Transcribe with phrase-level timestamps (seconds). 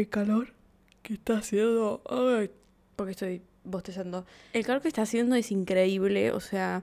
[0.00, 0.52] el calor
[1.02, 2.02] que está haciendo.
[2.08, 2.50] Ay,
[2.96, 4.24] porque estoy bostezando.
[4.52, 6.82] El calor que está haciendo es increíble, o sea.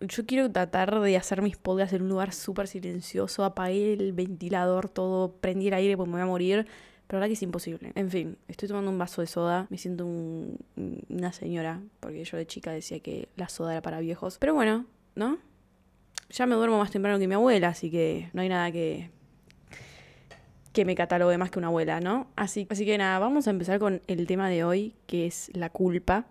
[0.00, 3.42] Yo quiero tratar de hacer mis podcasts en un lugar súper silencioso.
[3.44, 6.66] Apagué el ventilador, todo, prendí el aire porque me voy a morir.
[7.08, 7.90] Pero la verdad que es imposible.
[7.96, 9.66] En fin, estoy tomando un vaso de soda.
[9.70, 10.56] Me siento un-
[11.08, 11.80] una señora.
[11.98, 14.36] Porque yo de chica decía que la soda era para viejos.
[14.38, 14.86] Pero bueno,
[15.16, 15.38] ¿no?
[16.30, 19.10] Ya me duermo más temprano que mi abuela, así que no hay nada que,
[20.78, 22.28] que me catalogue más que una abuela, ¿no?
[22.36, 25.70] Así, así que nada, vamos a empezar con el tema de hoy, que es la
[25.70, 26.26] culpa.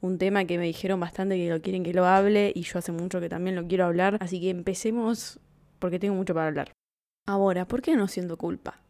[0.00, 2.92] Un tema que me dijeron bastante que lo quieren que lo hable y yo hace
[2.92, 4.16] mucho que también lo quiero hablar.
[4.22, 5.38] Así que empecemos
[5.78, 6.72] porque tengo mucho para hablar.
[7.26, 8.80] Ahora, ¿por qué no siento culpa?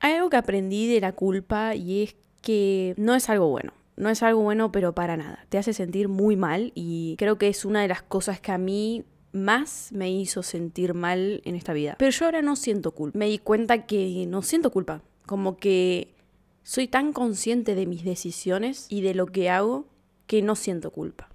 [0.00, 3.74] Hay algo que aprendí de la culpa y es que no es algo bueno.
[3.96, 5.44] No es algo bueno, pero para nada.
[5.50, 8.56] Te hace sentir muy mal y creo que es una de las cosas que a
[8.56, 11.96] mí más me hizo sentir mal en esta vida.
[11.98, 13.18] Pero yo ahora no siento culpa.
[13.18, 15.02] Me di cuenta que no siento culpa.
[15.26, 16.14] Como que
[16.62, 19.86] soy tan consciente de mis decisiones y de lo que hago
[20.26, 21.28] que no siento culpa.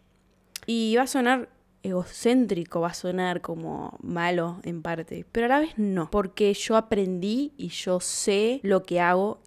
[0.66, 1.50] Y va a sonar
[1.84, 6.78] egocéntrico, va a sonar como malo en parte, pero a la vez no, porque yo
[6.78, 9.40] aprendí y yo sé lo que hago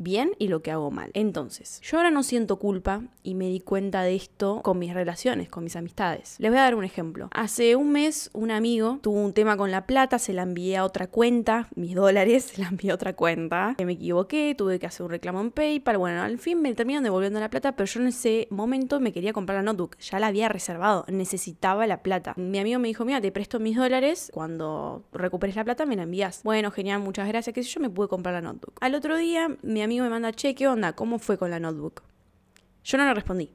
[0.00, 1.10] bien y lo que hago mal.
[1.14, 5.48] Entonces, yo ahora no siento culpa y me di cuenta de esto con mis relaciones,
[5.48, 6.36] con mis amistades.
[6.38, 7.28] Les voy a dar un ejemplo.
[7.32, 10.84] Hace un mes un amigo tuvo un tema con la plata, se la envié a
[10.84, 15.04] otra cuenta, mis dólares, se la envié a otra cuenta, me equivoqué, tuve que hacer
[15.04, 18.08] un reclamo en PayPal, bueno, al fin me terminaron devolviendo la plata, pero yo en
[18.08, 22.34] ese momento me quería comprar la notebook, ya la había reservado, necesitaba la plata.
[22.36, 26.04] Mi amigo me dijo, mira, te presto mis dólares, cuando recuperes la plata me la
[26.04, 26.42] envías.
[26.42, 28.74] Bueno, genial, muchas gracias, que yo me pude comprar la notebook.
[28.80, 30.94] Al otro día mi amigo me manda, che, ¿qué onda?
[30.94, 32.02] ¿Cómo fue con la notebook?
[32.84, 33.50] Yo no le respondí,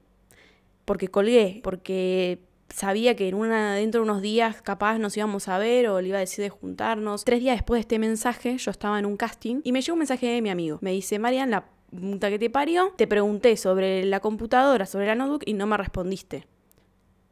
[0.83, 5.57] porque colgué, porque sabía que en una, dentro de unos días capaz nos íbamos a
[5.57, 7.23] ver o le iba a decir de juntarnos.
[7.23, 9.99] Tres días después de este mensaje, yo estaba en un casting y me llegó un
[9.99, 10.77] mensaje de mi amigo.
[10.81, 15.15] Me dice, Marian, la puta que te parió, te pregunté sobre la computadora, sobre la
[15.15, 16.47] notebook y no me respondiste.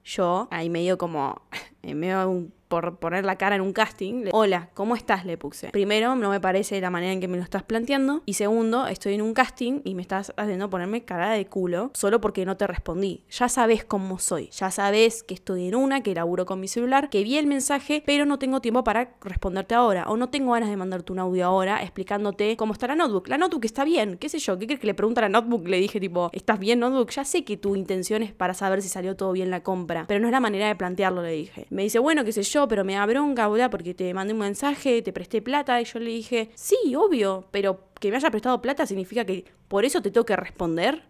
[0.03, 1.41] Yo, ahí medio como,
[1.83, 5.27] en medio un- por poner la cara en un casting, hola, ¿cómo estás?
[5.27, 5.69] Le puse.
[5.69, 8.23] Primero, no me parece la manera en que me lo estás planteando.
[8.25, 12.19] Y segundo, estoy en un casting y me estás haciendo ponerme cara de culo solo
[12.19, 13.25] porque no te respondí.
[13.29, 14.49] Ya sabes cómo soy.
[14.49, 18.01] Ya sabes que estoy en una, que laburo con mi celular, que vi el mensaje,
[18.07, 20.05] pero no tengo tiempo para responderte ahora.
[20.07, 23.27] O no tengo ganas de mandarte un audio ahora explicándote cómo está la notebook.
[23.27, 24.57] La notebook está bien, qué sé yo.
[24.57, 25.67] ¿Qué crees que le pregunta a la notebook?
[25.67, 27.11] Le dije tipo, ¿estás bien notebook?
[27.11, 30.19] Ya sé que tu intención es para saber si salió todo bien la compra, pero
[30.19, 31.67] no es la manera de plantearlo, le dije.
[31.73, 34.39] Me dice, bueno, qué sé yo, pero me da bronca, boluda, porque te mandé un
[34.39, 38.61] mensaje, te presté plata, y yo le dije, sí, obvio, pero que me haya prestado
[38.61, 41.01] plata significa que por eso te tengo que responder.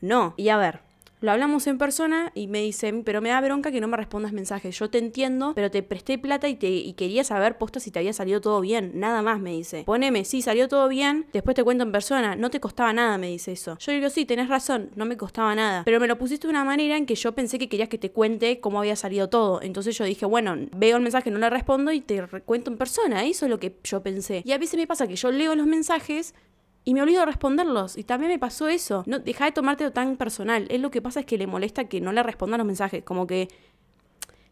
[0.00, 0.32] No.
[0.38, 0.80] Y a ver,
[1.24, 4.34] lo hablamos en persona y me dicen, pero me da bronca que no me respondas
[4.34, 4.78] mensajes.
[4.78, 8.12] Yo te entiendo, pero te presté plata y, te, quería saber posta si te había
[8.12, 8.92] salido todo bien.
[8.94, 9.84] Nada más, me dice.
[9.86, 12.36] Poneme, sí, salió todo bien, después te cuento en persona.
[12.36, 13.78] No te costaba nada, me dice eso.
[13.78, 15.82] Yo digo, sí, tenés razón, no me costaba nada.
[15.86, 18.10] Pero me lo pusiste de una manera en que yo pensé que querías que te
[18.10, 19.62] cuente cómo había salido todo.
[19.62, 23.24] Entonces yo dije, bueno, veo el mensaje, no le respondo y te cuento en persona.
[23.24, 24.42] Eso es lo que yo pensé.
[24.44, 26.34] Y a veces me pasa que yo leo los mensajes
[26.84, 27.96] y me olvido de responderlos.
[27.96, 29.04] Y también me pasó eso.
[29.06, 30.66] No, deja de tomártelo tan personal.
[30.70, 33.02] Es lo que pasa es que le molesta que no le respondan los mensajes.
[33.02, 33.48] Como que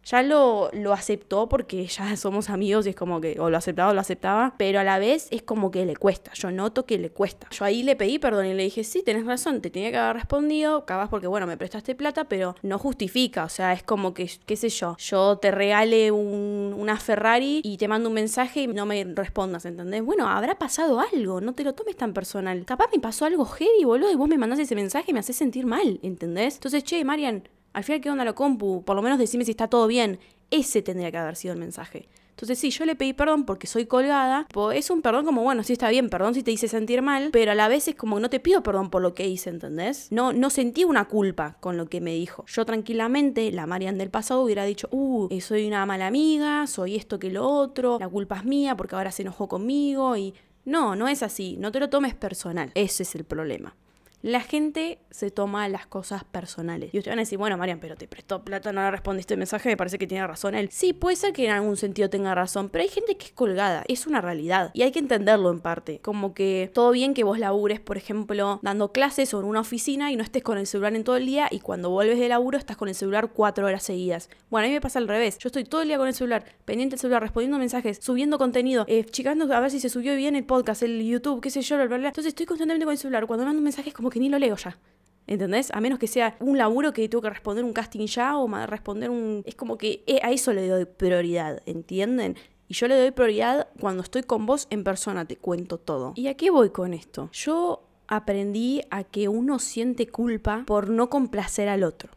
[0.04, 3.90] ya lo, lo aceptó porque ya somos amigos y es como que o lo aceptaba
[3.90, 6.98] o lo aceptaba, pero a la vez es como que le cuesta, yo noto que
[6.98, 7.46] le cuesta.
[7.50, 10.16] Yo ahí le pedí perdón y le dije, sí, tenés razón, te tenía que haber
[10.16, 14.30] respondido, capaz porque bueno, me prestaste plata, pero no justifica, o sea, es como que,
[14.46, 18.66] qué sé yo, yo te regale un- una Ferrari y te mando un mensaje y
[18.66, 20.02] no me respondas, ¿entendés?
[20.04, 22.64] Bueno, habrá pasado algo, no te lo tomes tan personal.
[22.64, 25.36] Capaz me pasó algo heavy, boludo, y vos me mandás ese mensaje y me haces
[25.36, 26.54] sentir mal, ¿entendés?
[26.54, 28.84] Entonces, che, Marian, al final, ¿qué onda la compu?
[28.84, 30.18] Por lo menos decime si está todo bien.
[30.50, 32.08] Ese tendría que haber sido el mensaje.
[32.32, 34.46] Entonces sí, yo le pedí perdón porque soy colgada.
[34.74, 37.52] Es un perdón como, bueno, sí está bien, perdón si te hice sentir mal, pero
[37.52, 40.08] a la vez es como no te pido perdón por lo que hice, ¿entendés?
[40.10, 42.44] No, no sentí una culpa con lo que me dijo.
[42.48, 46.96] Yo tranquilamente, la Marian del pasado hubiera dicho, uh, eh, soy una mala amiga, soy
[46.96, 50.34] esto que lo otro, la culpa es mía porque ahora se enojó conmigo y...
[50.64, 53.74] No, no es así, no te lo tomes personal, ese es el problema.
[54.22, 56.94] La gente se toma las cosas personales.
[56.94, 59.38] Y ustedes van a decir, bueno, Marian, pero te prestó plata, no le respondiste el
[59.38, 60.68] mensaje, me parece que tiene razón él.
[60.70, 63.82] Sí, puede ser que en algún sentido tenga razón, pero hay gente que es colgada,
[63.88, 64.70] es una realidad.
[64.74, 65.98] Y hay que entenderlo en parte.
[65.98, 70.12] Como que todo bien que vos labures, por ejemplo, dando clases o en una oficina
[70.12, 72.58] y no estés con el celular en todo el día y cuando vuelves de laburo
[72.58, 74.30] estás con el celular cuatro horas seguidas.
[74.50, 75.36] Bueno, a mí me pasa al revés.
[75.38, 78.84] Yo estoy todo el día con el celular, pendiente del celular, respondiendo mensajes, subiendo contenido,
[78.86, 81.74] eh, checando a ver si se subió bien el podcast, el YouTube, qué sé yo,
[81.74, 82.08] bla, bla, bla.
[82.08, 83.26] Entonces estoy constantemente con el celular.
[83.26, 84.78] Cuando mando un mensaje es como que ni lo leo ya.
[85.26, 85.70] ¿Entendés?
[85.72, 89.08] A menos que sea un laburo que tengo que responder un casting ya o responder
[89.08, 89.42] un...
[89.46, 92.36] Es como que eh, a eso le doy prioridad, ¿entienden?
[92.68, 96.12] Y yo le doy prioridad cuando estoy con vos en persona, te cuento todo.
[96.16, 97.30] ¿Y a qué voy con esto?
[97.32, 102.10] Yo aprendí a que uno siente culpa por no complacer al otro.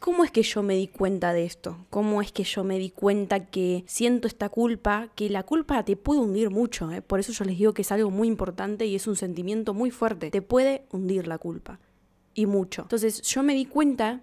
[0.00, 1.86] ¿Cómo es que yo me di cuenta de esto?
[1.90, 5.08] ¿Cómo es que yo me di cuenta que siento esta culpa?
[5.14, 7.02] Que la culpa te puede hundir mucho, ¿eh?
[7.02, 9.90] por eso yo les digo que es algo muy importante y es un sentimiento muy
[9.90, 10.30] fuerte.
[10.30, 11.80] Te puede hundir la culpa.
[12.34, 12.82] Y mucho.
[12.82, 14.20] Entonces yo me di cuenta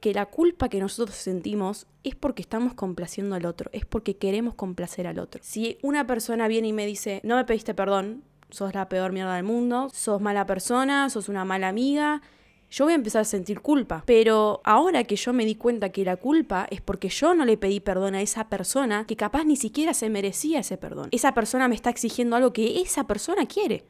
[0.00, 4.54] que la culpa que nosotros sentimos es porque estamos complaciendo al otro, es porque queremos
[4.54, 5.40] complacer al otro.
[5.44, 9.36] Si una persona viene y me dice, no me pediste perdón, sos la peor mierda
[9.36, 12.22] del mundo, sos mala persona, sos una mala amiga,
[12.70, 14.04] yo voy a empezar a sentir culpa.
[14.06, 17.56] Pero ahora que yo me di cuenta que la culpa es porque yo no le
[17.56, 21.08] pedí perdón a esa persona que capaz ni siquiera se merecía ese perdón.
[21.10, 23.84] Esa persona me está exigiendo algo que esa persona quiere.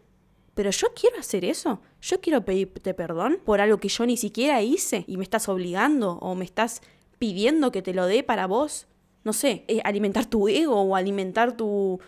[0.55, 1.81] Pero yo quiero hacer eso.
[2.00, 6.12] Yo quiero pedirte perdón por algo que yo ni siquiera hice y me estás obligando
[6.21, 6.81] o me estás
[7.19, 8.87] pidiendo que te lo dé para vos.
[9.23, 12.00] No sé, eh, alimentar tu ego o alimentar tu,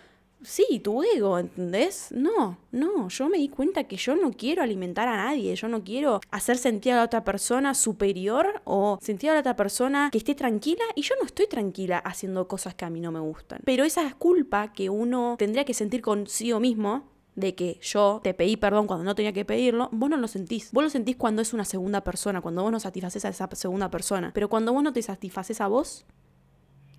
[0.44, 2.08] sí, tu ego, ¿entendés?
[2.10, 5.82] No, no, yo me di cuenta que yo no quiero alimentar a nadie, yo no
[5.84, 10.18] quiero hacer sentir a la otra persona superior o sentir a la otra persona que
[10.18, 13.60] esté tranquila y yo no estoy tranquila haciendo cosas que a mí no me gustan.
[13.64, 18.56] Pero esa culpa que uno tendría que sentir consigo mismo, de que yo te pedí
[18.56, 20.70] perdón cuando no tenía que pedirlo, vos no lo sentís.
[20.72, 23.90] Vos lo sentís cuando es una segunda persona, cuando vos no satisfaces a esa segunda
[23.90, 24.32] persona.
[24.34, 26.04] Pero cuando vos no te satisfaces a vos,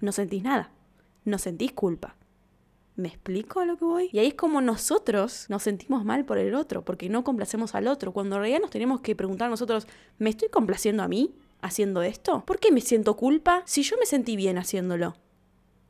[0.02, 0.72] no sentís nada.
[1.24, 2.16] No sentís culpa.
[2.96, 4.10] ¿Me explico a lo que voy?
[4.12, 7.88] Y ahí es como nosotros nos sentimos mal por el otro, porque no complacemos al
[7.88, 9.88] otro, cuando en realidad nos tenemos que preguntar nosotros,
[10.20, 12.44] ¿me estoy complaciendo a mí haciendo esto?
[12.46, 15.16] ¿Por qué me siento culpa si yo me sentí bien haciéndolo?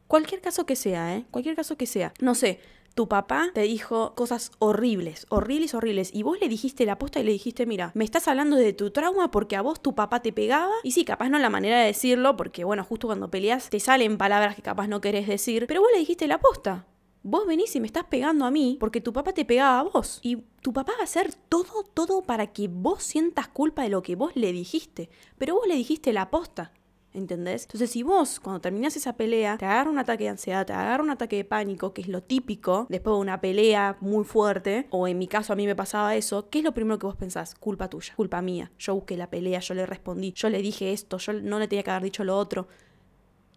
[0.08, 1.26] Cualquier caso que sea, ¿eh?
[1.30, 2.14] Cualquier caso que sea.
[2.22, 2.60] No sé,
[2.94, 7.24] tu papá te dijo cosas horribles, horribles, horribles, y vos le dijiste la posta y
[7.24, 10.32] le dijiste, mira, me estás hablando de tu trauma porque a vos tu papá te
[10.32, 13.80] pegaba, y sí, capaz no la manera de decirlo, porque bueno, justo cuando peleas te
[13.80, 16.86] salen palabras que capaz no querés decir, pero vos le dijiste la posta.
[17.26, 20.20] Vos venís y me estás pegando a mí porque tu papá te pegaba a vos.
[20.24, 24.04] Y tu papá va a hacer todo, todo para que vos sientas culpa de lo
[24.04, 25.10] que vos le dijiste.
[25.38, 26.74] Pero vos le dijiste la posta.
[27.14, 27.64] ¿Entendés?
[27.64, 31.04] Entonces, si vos, cuando terminás esa pelea, te agarra un ataque de ansiedad, te agarra
[31.04, 35.08] un ataque de pánico, que es lo típico, después de una pelea muy fuerte, o
[35.08, 37.54] en mi caso a mí me pasaba eso, ¿qué es lo primero que vos pensás?
[37.54, 38.72] Culpa tuya, culpa mía.
[38.80, 41.84] Yo busqué la pelea, yo le respondí, yo le dije esto, yo no le tenía
[41.84, 42.68] que haber dicho lo otro.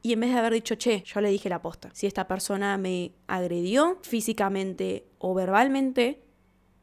[0.06, 1.90] Y en vez de haber dicho, che, yo le dije la posta.
[1.92, 6.22] Si esta persona me agredió físicamente o verbalmente,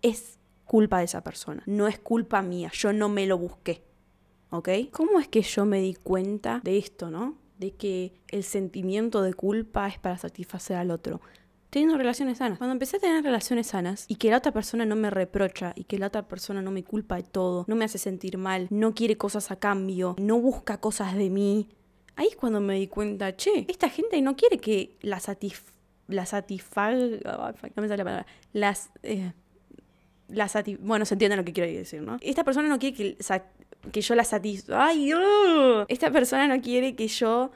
[0.02, 1.64] es culpa de esa persona.
[1.66, 2.70] No es culpa mía.
[2.74, 3.82] Yo no me lo busqué.
[4.50, 4.68] ¿Ok?
[4.92, 7.38] ¿Cómo es que yo me di cuenta de esto, no?
[7.60, 11.22] De que el sentimiento de culpa es para satisfacer al otro
[11.70, 12.60] teniendo relaciones sanas.
[12.60, 15.86] Cuando empecé a tener relaciones sanas y que la otra persona no me reprocha y
[15.86, 18.94] que la otra persona no me culpa de todo, no me hace sentir mal, no
[18.94, 21.70] quiere cosas a cambio, no busca cosas de mí,
[22.16, 25.74] Ahí es cuando me di cuenta, che, esta gente no quiere que la, satisf
[26.08, 26.98] la satisfaga.
[27.76, 28.26] No me sale la palabra.
[28.54, 28.90] Las.
[29.04, 29.32] Eh,
[30.30, 30.50] la
[30.80, 32.18] bueno, se entiende lo que quiero decir, ¿no?
[32.22, 33.18] Esta persona no quiere que,
[33.92, 34.88] que yo la satisfaga.
[34.88, 35.86] ¡Ay, no!
[35.88, 37.52] Esta persona no quiere que yo.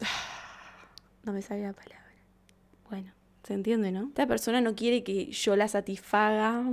[1.24, 2.06] No me sale la palabra.
[2.88, 3.12] Bueno.
[3.42, 4.08] ¿Se entiende, no?
[4.08, 6.64] Esta persona no quiere que yo la satisfaga.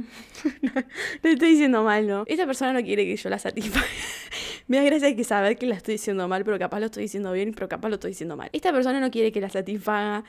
[1.21, 2.23] Te estoy diciendo mal, ¿no?
[2.27, 3.85] Esta persona no quiere que yo la satisfaga.
[4.67, 7.31] Me da gracia que saber que la estoy diciendo mal, pero capaz lo estoy diciendo
[7.31, 8.49] bien, pero capaz lo estoy diciendo mal.
[8.51, 10.23] Esta persona no quiere que la satisfaga.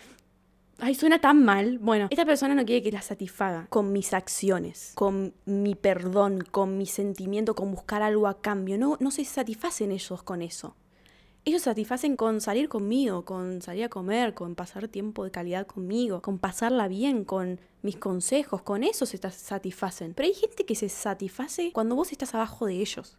[0.79, 1.79] Ay, suena tan mal.
[1.79, 6.77] Bueno, esta persona no quiere que la satisfaga con mis acciones, con mi perdón, con
[6.77, 8.77] mi sentimiento, con buscar algo a cambio.
[8.77, 10.77] No, no se satisfacen ellos con eso.
[11.46, 16.20] Ellos satisfacen con salir conmigo, con salir a comer, con pasar tiempo de calidad conmigo,
[16.20, 20.13] con pasarla bien, con mis consejos, con eso se satisfacen.
[20.13, 23.17] Pero hay gente que se satisface cuando vos estás abajo de ellos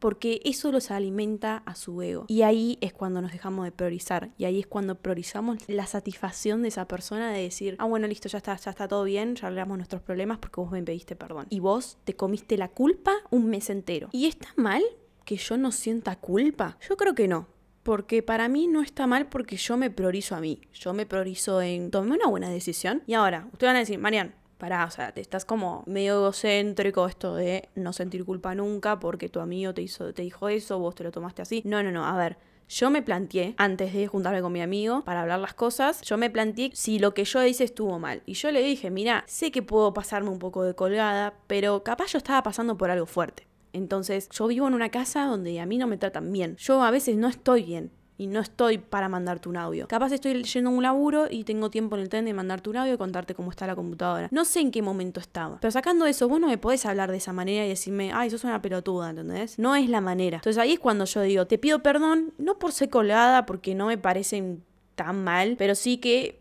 [0.00, 2.24] porque eso los alimenta a su ego.
[2.26, 6.62] Y ahí es cuando nos dejamos de priorizar, y ahí es cuando priorizamos la satisfacción
[6.62, 9.46] de esa persona de decir, ah, bueno, listo, ya está, ya está todo bien, ya
[9.46, 11.46] arreglamos nuestros problemas porque vos me pediste perdón.
[11.50, 14.08] Y vos te comiste la culpa un mes entero.
[14.12, 14.82] ¿Y está mal
[15.24, 16.78] que yo no sienta culpa?
[16.88, 17.46] Yo creo que no.
[17.82, 20.60] Porque para mí no está mal porque yo me priorizo a mí.
[20.72, 23.02] Yo me priorizo en tomé una buena decisión.
[23.06, 27.08] Y ahora, ustedes van a decir, Marian, pará, o sea, te estás como medio egocéntrico
[27.08, 30.94] esto de no sentir culpa nunca porque tu amigo te, hizo, te dijo eso, vos
[30.94, 31.62] te lo tomaste así.
[31.64, 32.38] No, no, no, a ver.
[32.68, 36.30] Yo me planteé, antes de juntarme con mi amigo para hablar las cosas, yo me
[36.30, 38.22] planteé si lo que yo hice estuvo mal.
[38.26, 42.12] Y yo le dije, mira, sé que puedo pasarme un poco de colgada, pero capaz
[42.12, 43.48] yo estaba pasando por algo fuerte.
[43.72, 46.54] Entonces, yo vivo en una casa donde a mí no me tratan bien.
[46.58, 47.90] Yo a veces no estoy bien
[48.20, 49.88] y no estoy para mandarte un audio.
[49.88, 52.92] Capaz estoy yendo un laburo y tengo tiempo en el tren de mandarte un audio
[52.92, 54.28] y contarte cómo está la computadora.
[54.30, 55.58] No sé en qué momento estaba.
[55.58, 58.44] Pero sacando eso, vos no me podés hablar de esa manera y decirme, ay, sos
[58.44, 59.58] una pelotuda, ¿entendés?
[59.58, 60.36] No es la manera.
[60.36, 63.86] Entonces ahí es cuando yo digo, te pido perdón, no por ser colgada, porque no
[63.86, 66.39] me parecen está mal, pero sí que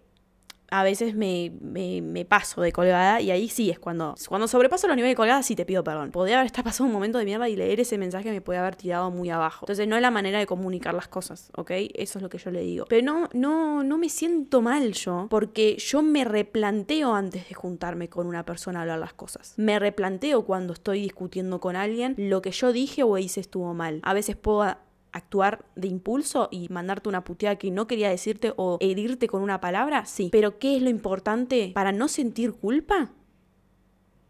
[0.72, 4.96] a veces me, me, paso de colgada y ahí sí es cuando, cuando sobrepaso los
[4.96, 6.12] niveles de colgada sí te pido perdón.
[6.12, 8.76] Podría haber estado pasando un momento de mierda y leer ese mensaje me puede haber
[8.76, 9.66] tirado muy abajo.
[9.66, 11.72] Entonces no es la manera de comunicar las cosas, ¿ok?
[11.96, 12.86] Eso es lo que yo le digo.
[12.90, 18.10] Pero no, no, no me siento mal yo porque yo me replanteo antes de juntarme
[18.10, 19.54] con una persona a hablar las cosas.
[19.58, 24.00] Me replanteo cuando estoy discutiendo con alguien lo que yo dije o hice estuvo mal.
[24.04, 24.76] A veces puedo
[25.12, 29.62] actuar de impulso y mandarte una puteada que no quería decirte o herirte con una
[29.62, 30.06] palabra?
[30.06, 30.30] Sí.
[30.32, 33.12] Pero ¿qué es lo importante para no sentir culpa?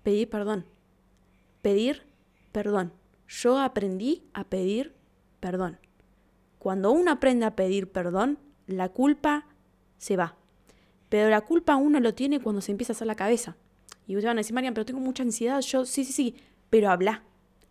[0.03, 0.65] Pedir perdón.
[1.61, 2.07] Pedir
[2.51, 2.93] perdón.
[3.27, 4.95] Yo aprendí a pedir
[5.39, 5.79] perdón.
[6.57, 9.47] Cuando uno aprende a pedir perdón, la culpa
[9.97, 10.35] se va.
[11.09, 13.57] Pero la culpa uno lo tiene cuando se empieza a hacer la cabeza.
[14.07, 15.61] Y ustedes van a decir, Marian, pero tengo mucha ansiedad.
[15.61, 16.35] Yo, sí, sí, sí.
[16.69, 17.23] Pero habla,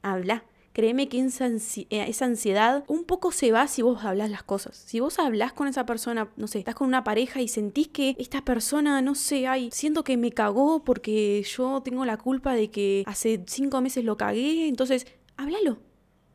[0.02, 4.76] habla créeme que eh, esa, ansiedad un poco se va si vos hablas las cosas.
[4.76, 8.14] Si vos hablas con esa persona, no sé, estás con una pareja y sentís que
[8.18, 12.70] esta persona, no sé, ay, siento que me cagó porque yo tengo la culpa de
[12.70, 15.06] que hace cinco meses lo cagué, entonces,
[15.36, 15.78] háblalo.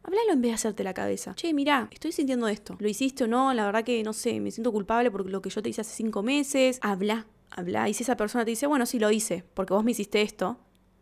[0.04, 1.34] Háblalo en vez de hacerte la cabeza.
[1.36, 2.76] Che, mira, estoy sintiendo esto.
[2.80, 3.54] ¿Lo hiciste o no?
[3.54, 5.96] La verdad que no sé, me siento culpable por lo que yo te hice hace
[5.96, 6.80] cinco meses.
[6.82, 7.88] Habla, habla.
[7.88, 10.60] Y si esa persona te dice, bueno, sí lo hice, porque vos me hiciste esto,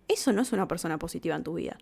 [0.08, 1.78] eso no es una persona positiva en tu vida.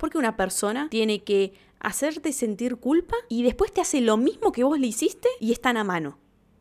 [0.00, 4.64] Porque una persona tiene que hacerte sentir culpa y después te hace lo mismo que
[4.64, 6.18] vos le hiciste y están a mano.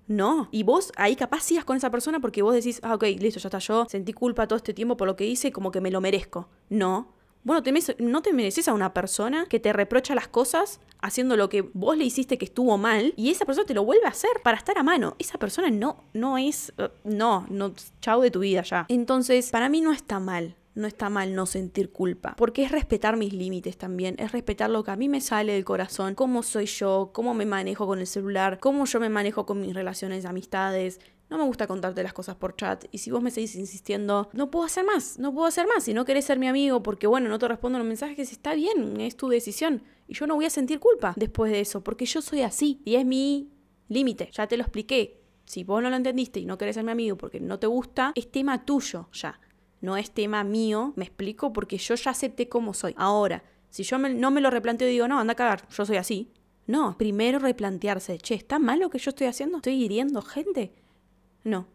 [0.08, 0.50] No.
[0.52, 3.48] Y vos ahí capaz sigas con esa persona porque vos decís, ah, ok, listo, ya
[3.48, 6.02] está yo, sentí culpa todo este tiempo por lo que hice, como que me lo
[6.02, 6.50] merezco.
[6.70, 7.14] No.
[7.44, 7.64] Bueno,
[8.00, 11.96] no te mereces a una persona que te reprocha las cosas haciendo lo que vos
[11.96, 14.78] le hiciste que estuvo mal y esa persona te lo vuelve a hacer para estar
[14.78, 15.16] a mano.
[15.20, 18.86] Esa persona no, no es, uh, no, no, chau de tu vida ya.
[18.90, 23.18] Entonces, para mí no está mal no está mal no sentir culpa, porque es respetar
[23.18, 26.66] mis límites también, es respetar lo que a mí me sale del corazón, cómo soy
[26.66, 30.30] yo, cómo me manejo con el celular, cómo yo me manejo con mis relaciones de
[30.30, 31.00] amistades.
[31.30, 34.50] No me gusta contarte las cosas por chat y si vos me seguís insistiendo, no
[34.50, 35.84] puedo hacer más, no puedo hacer más.
[35.84, 39.00] Si no querés ser mi amigo porque, bueno, no te respondo los mensajes, está bien,
[39.00, 39.84] es tu decisión.
[40.08, 42.96] Y yo no voy a sentir culpa después de eso, porque yo soy así y
[42.96, 43.52] es mi
[43.90, 44.32] límite.
[44.34, 45.22] Ya te lo expliqué.
[45.46, 48.12] Si vos no lo entendiste y no querés ser mi amigo porque no te gusta,
[48.16, 49.40] es tema tuyo ya
[49.82, 52.94] no es tema mío, me explico, porque yo ya acepté cómo soy.
[52.98, 55.98] Ahora, si yo no me lo replanteo y digo, no, anda a cagar, yo soy
[55.98, 56.32] así.
[56.68, 59.58] No, primero replantearse, che, ¿está mal lo que yo estoy haciendo?
[59.58, 60.72] ¿Estoy hiriendo gente?
[61.44, 61.68] No,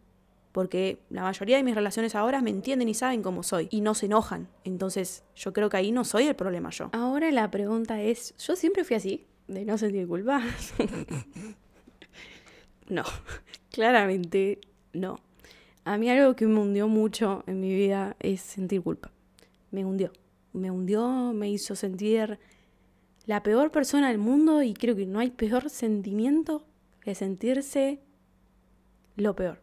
[0.55, 3.93] porque la mayoría de mis relaciones ahora me entienden y saben cómo soy y no
[3.93, 4.47] se enojan.
[4.63, 6.91] Entonces, yo creo que ahí no soy el problema yo.
[6.93, 9.27] Ahora la pregunta es, ¿yo siempre fui así?
[9.49, 10.41] ¿De no sentir culpa?
[12.87, 13.03] no,
[13.69, 14.61] claramente
[14.93, 15.19] no.
[15.85, 19.11] A mí algo que me hundió mucho en mi vida es sentir culpa.
[19.69, 20.11] Me hundió.
[20.51, 22.39] Me hundió, me hizo sentir
[23.27, 26.65] la peor persona del mundo y creo que no hay peor sentimiento
[27.01, 27.99] que sentirse
[29.15, 29.61] lo peor.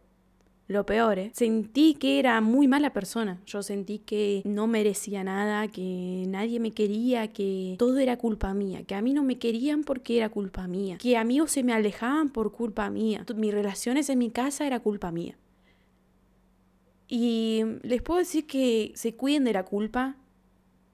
[0.69, 1.31] Lo peor, ¿eh?
[1.33, 3.41] Sentí que era muy mala persona.
[3.45, 8.83] Yo sentí que no merecía nada, que nadie me quería, que todo era culpa mía,
[8.83, 12.29] que a mí no me querían porque era culpa mía, que amigos se me alejaban
[12.29, 13.25] por culpa mía.
[13.35, 15.35] Mis relaciones en mi casa era culpa mía.
[17.07, 20.15] Y les puedo decir que se cuiden de la culpa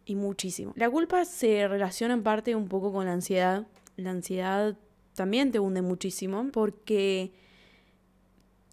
[0.06, 0.74] y muchísimo.
[0.76, 3.68] La culpa se relaciona en parte un poco con la ansiedad.
[3.96, 4.78] La ansiedad
[5.14, 7.32] también te hunde muchísimo porque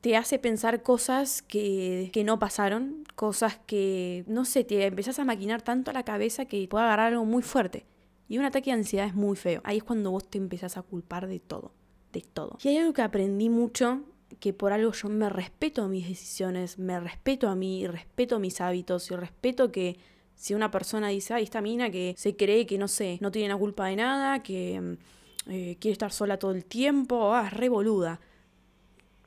[0.00, 5.25] te hace pensar cosas que, que, no pasaron, cosas que, no sé, te empezás a
[5.25, 7.85] maquinar tanto a la cabeza que puede agarrar algo muy fuerte.
[8.28, 9.61] Y un ataque de ansiedad es muy feo.
[9.64, 11.73] Ahí es cuando vos te empezás a culpar de todo,
[12.12, 12.59] de todo.
[12.62, 14.02] Y hay algo que aprendí mucho
[14.40, 18.61] que por algo yo me respeto a mis decisiones, me respeto a mí, respeto mis
[18.61, 19.99] hábitos y respeto que
[20.35, 23.49] si una persona dice, ay, esta mina que se cree que no sé, no tiene
[23.49, 27.52] la culpa de nada, que mm, eh, quiere estar sola todo el tiempo, ah, es
[27.55, 28.21] re boluda.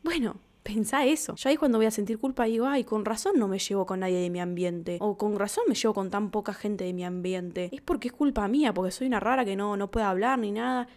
[0.03, 1.35] Bueno, pensá eso.
[1.35, 4.01] Yo ahí cuando voy a sentir culpa digo, ay, con razón no me llevo con
[4.01, 4.97] nadie de mi ambiente.
[5.01, 7.69] O con razón me llevo con tan poca gente de mi ambiente.
[7.71, 10.51] Es porque es culpa mía, porque soy una rara que no, no puede hablar ni
[10.51, 10.87] nada.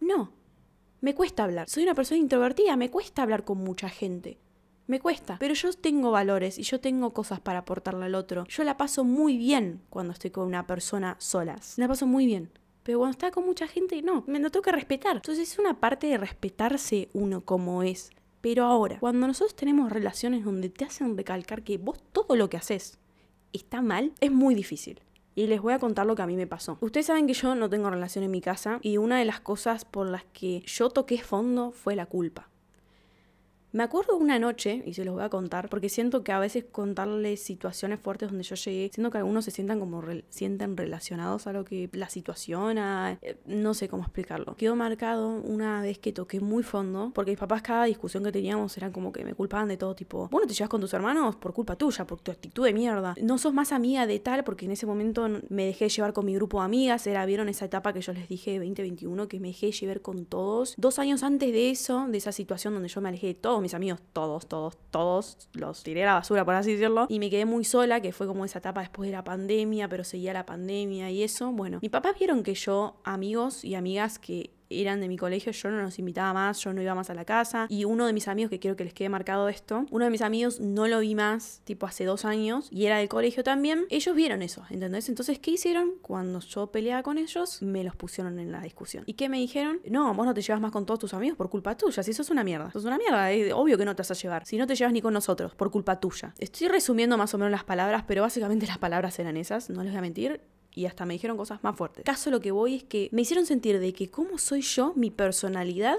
[0.00, 0.32] No,
[1.00, 1.68] me cuesta hablar.
[1.68, 4.38] Soy una persona introvertida, me cuesta hablar con mucha gente.
[4.86, 5.36] Me cuesta.
[5.38, 8.44] Pero yo tengo valores y yo tengo cosas para aportarle al otro.
[8.48, 11.74] Yo la paso muy bien cuando estoy con una persona solas.
[11.76, 12.50] La paso muy bien.
[12.82, 15.16] Pero cuando está con mucha gente, no, me lo tengo que respetar.
[15.16, 18.10] Entonces es una parte de respetarse uno como es.
[18.40, 22.56] Pero ahora, cuando nosotros tenemos relaciones donde te hacen recalcar que vos todo lo que
[22.56, 22.98] haces
[23.52, 25.00] está mal, es muy difícil
[25.36, 26.78] y les voy a contar lo que a mí me pasó.
[26.80, 29.84] Ustedes saben que yo no tengo relación en mi casa y una de las cosas
[29.84, 32.48] por las que yo toqué fondo fue la culpa.
[33.72, 36.64] Me acuerdo una noche, y se los voy a contar, porque siento que a veces
[36.70, 41.52] contarles situaciones fuertes donde yo llegué, siento que algunos se sientan como sienten relacionados a
[41.52, 44.56] lo que la situación, a, eh, no sé cómo explicarlo.
[44.56, 48.76] Quedó marcado una vez que toqué muy fondo, porque mis papás cada discusión que teníamos
[48.76, 51.52] eran como que me culpaban de todo tipo, bueno, te llevas con tus hermanos por
[51.52, 53.14] culpa tuya, por tu actitud de mierda.
[53.20, 56.34] No sos más amiga de tal, porque en ese momento me dejé llevar con mi
[56.34, 59.72] grupo de amigas, era, vieron esa etapa que yo les dije 2021, que me dejé
[59.72, 60.74] llevar con todos.
[60.78, 63.74] Dos años antes de eso, de esa situación donde yo me alejé de todos mis
[63.74, 67.44] amigos, todos, todos, todos, los tiré a la basura, por así decirlo, y me quedé
[67.44, 71.10] muy sola, que fue como esa etapa después de la pandemia, pero seguía la pandemia
[71.10, 71.52] y eso.
[71.52, 75.70] Bueno, mis papás vieron que yo, amigos y amigas que eran de mi colegio, yo
[75.70, 77.66] no los invitaba más, yo no iba más a la casa.
[77.68, 80.22] Y uno de mis amigos, que quiero que les quede marcado esto, uno de mis
[80.22, 83.86] amigos no lo vi más, tipo hace dos años, y era del colegio también.
[83.90, 85.08] Ellos vieron eso, ¿entendés?
[85.08, 85.92] Entonces, ¿qué hicieron?
[86.02, 89.04] Cuando yo peleaba con ellos, me los pusieron en la discusión.
[89.06, 89.80] ¿Y qué me dijeron?
[89.88, 92.30] No, vos no te llevas más con todos tus amigos por culpa tuya, si sos
[92.30, 92.70] una mierda.
[92.70, 94.46] Sos una mierda, es obvio que no te vas a llevar.
[94.46, 96.34] Si no te llevas ni con nosotros, por culpa tuya.
[96.38, 99.92] Estoy resumiendo más o menos las palabras, pero básicamente las palabras eran esas, no les
[99.92, 100.40] voy a mentir
[100.76, 102.04] y hasta me dijeron cosas más fuertes.
[102.04, 105.10] Caso lo que voy es que me hicieron sentir de que cómo soy yo, mi
[105.10, 105.96] personalidad,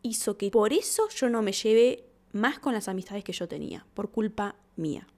[0.00, 3.84] hizo que por eso yo no me lleve más con las amistades que yo tenía,
[3.92, 5.08] por culpa mía.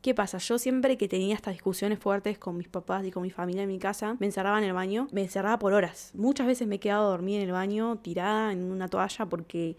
[0.00, 0.38] ¿Qué pasa?
[0.38, 3.68] Yo siempre que tenía estas discusiones fuertes con mis papás y con mi familia en
[3.68, 6.12] mi casa, me encerraba en el baño, me encerraba por horas.
[6.14, 9.76] Muchas veces me he quedado dormida en el baño, tirada en una toalla porque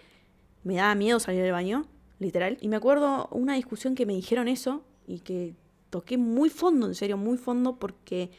[0.64, 1.86] me daba miedo salir del baño,
[2.20, 2.58] literal.
[2.60, 5.56] Y me acuerdo una discusión que me dijeron eso y que
[5.94, 8.32] toqué muy fondo, en serio, muy fondo, porque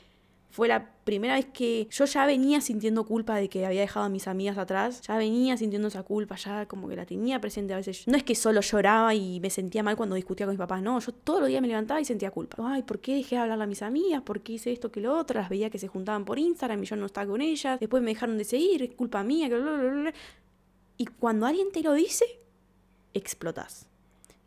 [0.50, 4.08] fue la primera vez que yo ya venía sintiendo culpa de que había dejado a
[4.08, 7.76] mis amigas atrás, ya venía sintiendo esa culpa, ya como que la tenía presente a
[7.76, 8.08] veces.
[8.08, 10.98] No es que solo lloraba y me sentía mal cuando discutía con mis papás, no,
[10.98, 12.56] yo todos los días me levantaba y sentía culpa.
[12.58, 14.22] Ay, ¿por qué dejé de hablar a mis amigas?
[14.22, 15.38] ¿Por qué hice esto que lo otro?
[15.38, 18.10] Las veía que se juntaban por Instagram y yo no estaba con ellas, después me
[18.10, 20.12] dejaron de seguir, es culpa mía, que...
[20.96, 22.24] Y cuando alguien te lo dice,
[23.12, 23.86] explotas.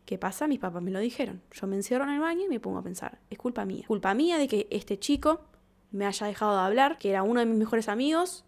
[0.08, 0.48] ¿Qué pasa?
[0.48, 1.42] Mis papás me lo dijeron.
[1.52, 3.84] Yo me encierro en el baño y me pongo a pensar, es culpa mía.
[3.86, 5.42] Culpa mía de que este chico
[5.90, 8.46] me haya dejado de hablar, que era uno de mis mejores amigos,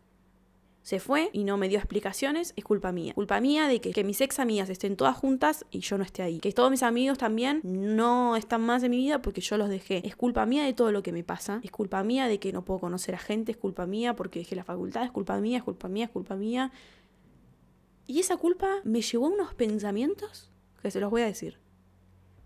[0.81, 3.13] se fue y no me dio explicaciones, es culpa mía.
[3.13, 6.23] Culpa mía de que, que, mis ex amigas estén todas juntas y yo no esté
[6.23, 6.39] ahí.
[6.39, 10.01] Que todos mis amigos también no están más en mi vida porque yo los dejé.
[10.09, 11.61] Es culpa mía de todo lo que me pasa.
[11.63, 13.53] Es culpa mía de que no puedo conocer a gente.
[13.53, 15.05] Es culpa mía porque dejé la facultad.
[15.05, 16.73] Es culpa mía, es culpa mía, es culpa mía.
[18.07, 20.50] Y esa culpa me llevó a unos pensamientos
[20.81, 21.59] que se los voy a decir,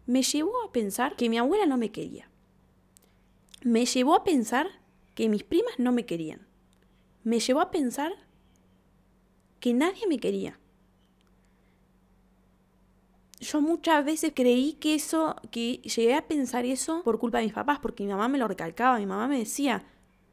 [0.06, 2.28] me llevó a pensar que mi abuela no me quería.
[3.62, 4.66] Me llevó a pensar
[5.14, 6.46] que mis primas no me querían.
[7.22, 8.12] Me llevó a pensar
[9.60, 10.58] que nadie me quería.
[13.40, 17.54] Yo muchas veces creí que eso, que llegué a pensar eso por culpa de mis
[17.54, 19.84] papás, porque mi mamá me lo recalcaba, mi mamá me decía,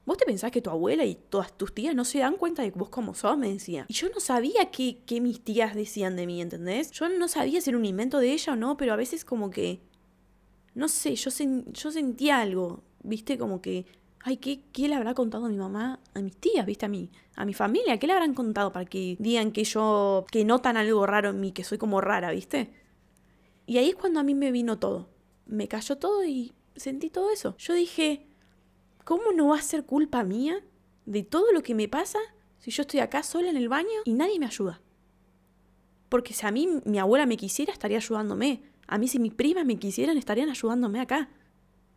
[0.05, 2.71] ¿Vos te pensás que tu abuela y todas tus tías no se dan cuenta de
[2.71, 3.37] vos cómo sos?
[3.37, 3.85] Me decía.
[3.87, 6.91] Y yo no sabía qué, qué mis tías decían de mí, ¿entendés?
[6.91, 9.51] Yo no sabía si era un invento de ella o no, pero a veces como
[9.51, 9.81] que...
[10.73, 11.29] No sé, yo,
[11.73, 13.37] yo sentía algo, ¿viste?
[13.37, 13.85] Como que...
[14.23, 15.99] Ay, ¿qué, ¿qué le habrá contado mi mamá?
[16.13, 16.85] A mis tías, ¿viste?
[16.85, 17.99] A mí, a mi familia.
[17.99, 20.25] ¿Qué le habrán contado para que digan que yo...
[20.31, 22.71] que notan algo raro en mí, que soy como rara, ¿viste?
[23.67, 25.09] Y ahí es cuando a mí me vino todo.
[25.45, 27.55] Me cayó todo y sentí todo eso.
[27.57, 28.30] Yo dije
[29.11, 30.63] ¿cómo no va a ser culpa mía
[31.05, 32.17] de todo lo que me pasa
[32.59, 34.79] si yo estoy acá sola en el baño y nadie me ayuda?
[36.07, 38.63] Porque si a mí mi abuela me quisiera, estaría ayudándome.
[38.87, 41.27] A mí si mis primas me quisieran, estarían ayudándome acá.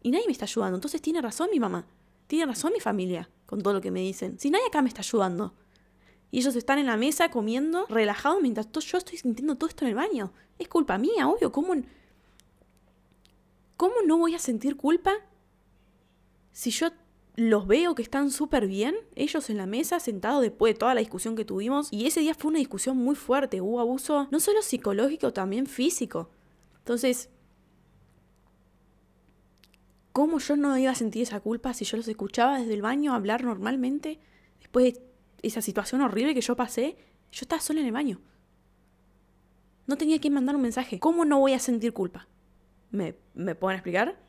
[0.02, 0.76] Y nadie me está ayudando.
[0.76, 1.86] Entonces tiene razón mi mamá.
[2.26, 4.36] Tiene razón mi familia con todo lo que me dicen.
[4.40, 5.54] Si nadie acá me está ayudando.
[6.32, 9.90] Y ellos están en la mesa comiendo, relajados, mientras yo estoy sintiendo todo esto en
[9.90, 10.32] el baño.
[10.58, 11.52] Es culpa mía, obvio.
[11.52, 11.74] ¿Cómo,
[13.76, 15.12] ¿Cómo no voy a sentir culpa
[16.50, 16.88] si yo
[17.36, 21.00] los veo que están súper bien, ellos en la mesa, sentados después de toda la
[21.00, 24.62] discusión que tuvimos, y ese día fue una discusión muy fuerte, hubo abuso no solo
[24.62, 26.30] psicológico, también físico.
[26.78, 27.30] Entonces,
[30.12, 33.14] ¿cómo yo no iba a sentir esa culpa si yo los escuchaba desde el baño
[33.14, 34.20] hablar normalmente?
[34.60, 35.02] Después de
[35.42, 36.96] esa situación horrible que yo pasé,
[37.32, 38.20] yo estaba sola en el baño.
[39.86, 41.00] No tenía que mandar un mensaje.
[41.00, 42.28] ¿Cómo no voy a sentir culpa?
[42.90, 44.24] ¿Me, me pueden explicar?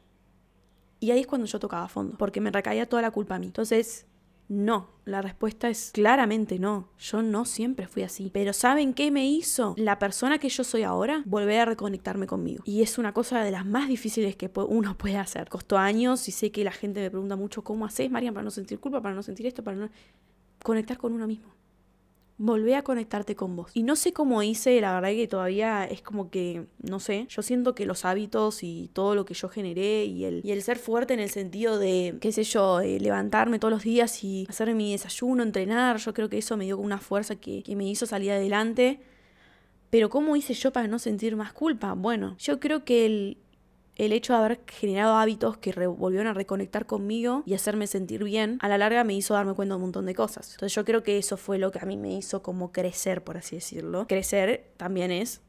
[1.06, 3.46] Y ahí es cuando yo tocaba fondo, porque me recaía toda la culpa a mí.
[3.46, 4.08] Entonces,
[4.48, 6.90] no, la respuesta es claramente no.
[6.98, 8.32] Yo no siempre fui así.
[8.34, 11.22] Pero ¿saben qué me hizo la persona que yo soy ahora?
[11.28, 12.64] Volver a reconectarme conmigo.
[12.66, 15.48] Y es una cosa de las más difíciles que uno puede hacer.
[15.48, 18.50] Costó años y sé que la gente me pregunta mucho cómo haces, Marian, para no
[18.50, 19.90] sentir culpa, para no sentir esto, para no...
[20.64, 21.55] Conectar con uno mismo
[22.38, 23.72] volvé a conectarte con vos.
[23.74, 27.42] Y no sé cómo hice, la verdad que todavía es como que, no sé, yo
[27.42, 30.78] siento que los hábitos y todo lo que yo generé y el, y el ser
[30.78, 34.74] fuerte en el sentido de, qué sé yo, eh, levantarme todos los días y hacer
[34.76, 38.06] mi desayuno, entrenar, yo creo que eso me dio una fuerza que, que me hizo
[38.06, 39.00] salir adelante.
[39.90, 41.94] Pero ¿cómo hice yo para no sentir más culpa?
[41.94, 43.38] Bueno, yo creo que el,
[43.96, 48.58] el hecho de haber generado hábitos que volvieron a reconectar conmigo y hacerme sentir bien,
[48.62, 50.52] a la larga me hizo darme cuenta de un montón de cosas.
[50.52, 53.38] Entonces yo creo que eso fue lo que a mí me hizo como crecer, por
[53.38, 54.08] así decirlo.
[54.08, 55.42] Crecer también es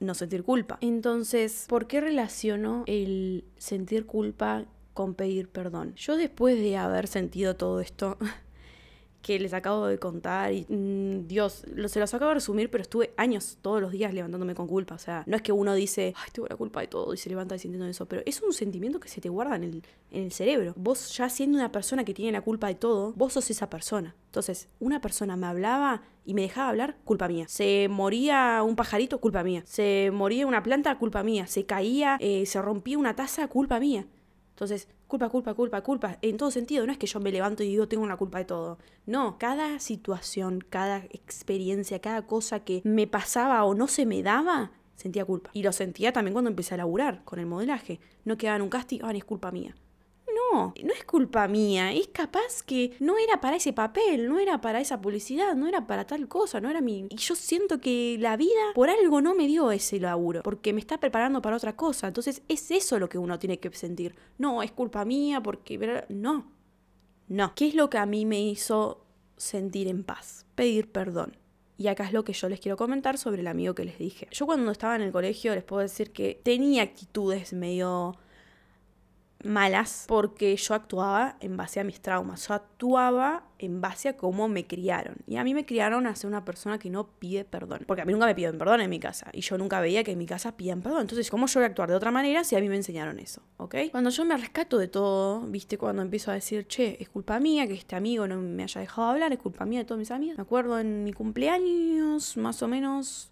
[0.00, 0.78] no sentir culpa.
[0.80, 5.94] Entonces, ¿por qué relaciono el sentir culpa con pedir perdón?
[5.94, 8.16] Yo después de haber sentido todo esto,
[9.22, 12.82] que les acabo de contar y mm, Dios, lo, se los acabo de resumir, pero
[12.82, 14.94] estuve años todos los días levantándome con culpa.
[14.94, 17.28] O sea, no es que uno dice, ay, tengo la culpa de todo y se
[17.28, 20.32] levanta sintiendo eso, pero es un sentimiento que se te guarda en el, en el
[20.32, 20.72] cerebro.
[20.76, 24.14] Vos ya siendo una persona que tiene la culpa de todo, vos sos esa persona.
[24.26, 27.46] Entonces, una persona me hablaba y me dejaba hablar, culpa mía.
[27.48, 29.62] Se moría un pajarito, culpa mía.
[29.66, 31.46] Se moría una planta, culpa mía.
[31.46, 34.06] Se caía, eh, se rompía una taza, culpa mía.
[34.60, 37.68] Entonces, culpa, culpa, culpa, culpa, en todo sentido, no es que yo me levanto y
[37.68, 38.76] digo tengo una culpa de todo.
[39.06, 44.70] No, cada situación, cada experiencia, cada cosa que me pasaba o no se me daba,
[44.96, 45.48] sentía culpa.
[45.54, 48.00] Y lo sentía también cuando empecé a laburar con el modelaje.
[48.26, 49.74] No quedaba en un casting, ah, es culpa mía.
[50.52, 54.80] No, es culpa mía, es capaz que no era para ese papel, no era para
[54.80, 57.06] esa publicidad, no era para tal cosa, no era mi...
[57.08, 60.80] Y yo siento que la vida por algo no me dio ese laburo, porque me
[60.80, 64.14] está preparando para otra cosa, entonces es eso lo que uno tiene que sentir.
[64.38, 66.04] No, es culpa mía porque...
[66.08, 66.50] No,
[67.28, 67.54] no.
[67.54, 69.04] ¿Qué es lo que a mí me hizo
[69.36, 70.46] sentir en paz?
[70.54, 71.36] Pedir perdón.
[71.78, 74.28] Y acá es lo que yo les quiero comentar sobre el amigo que les dije.
[74.32, 78.18] Yo cuando estaba en el colegio les puedo decir que tenía actitudes medio
[79.44, 84.48] malas porque yo actuaba en base a mis traumas, yo actuaba en base a cómo
[84.48, 85.16] me criaron.
[85.26, 88.04] Y a mí me criaron a ser una persona que no pide perdón, porque a
[88.04, 90.26] mí nunca me piden perdón en mi casa y yo nunca veía que en mi
[90.26, 91.02] casa pidan perdón.
[91.02, 93.42] Entonces, ¿cómo yo voy a actuar de otra manera si a mí me enseñaron eso?
[93.58, 93.76] ¿Ok?
[93.90, 97.66] Cuando yo me rescato de todo, viste, cuando empiezo a decir, che, es culpa mía
[97.66, 100.36] que este amigo no me haya dejado hablar, es culpa mía de todos mis amigos.
[100.36, 103.30] Me acuerdo en mi cumpleaños, más o menos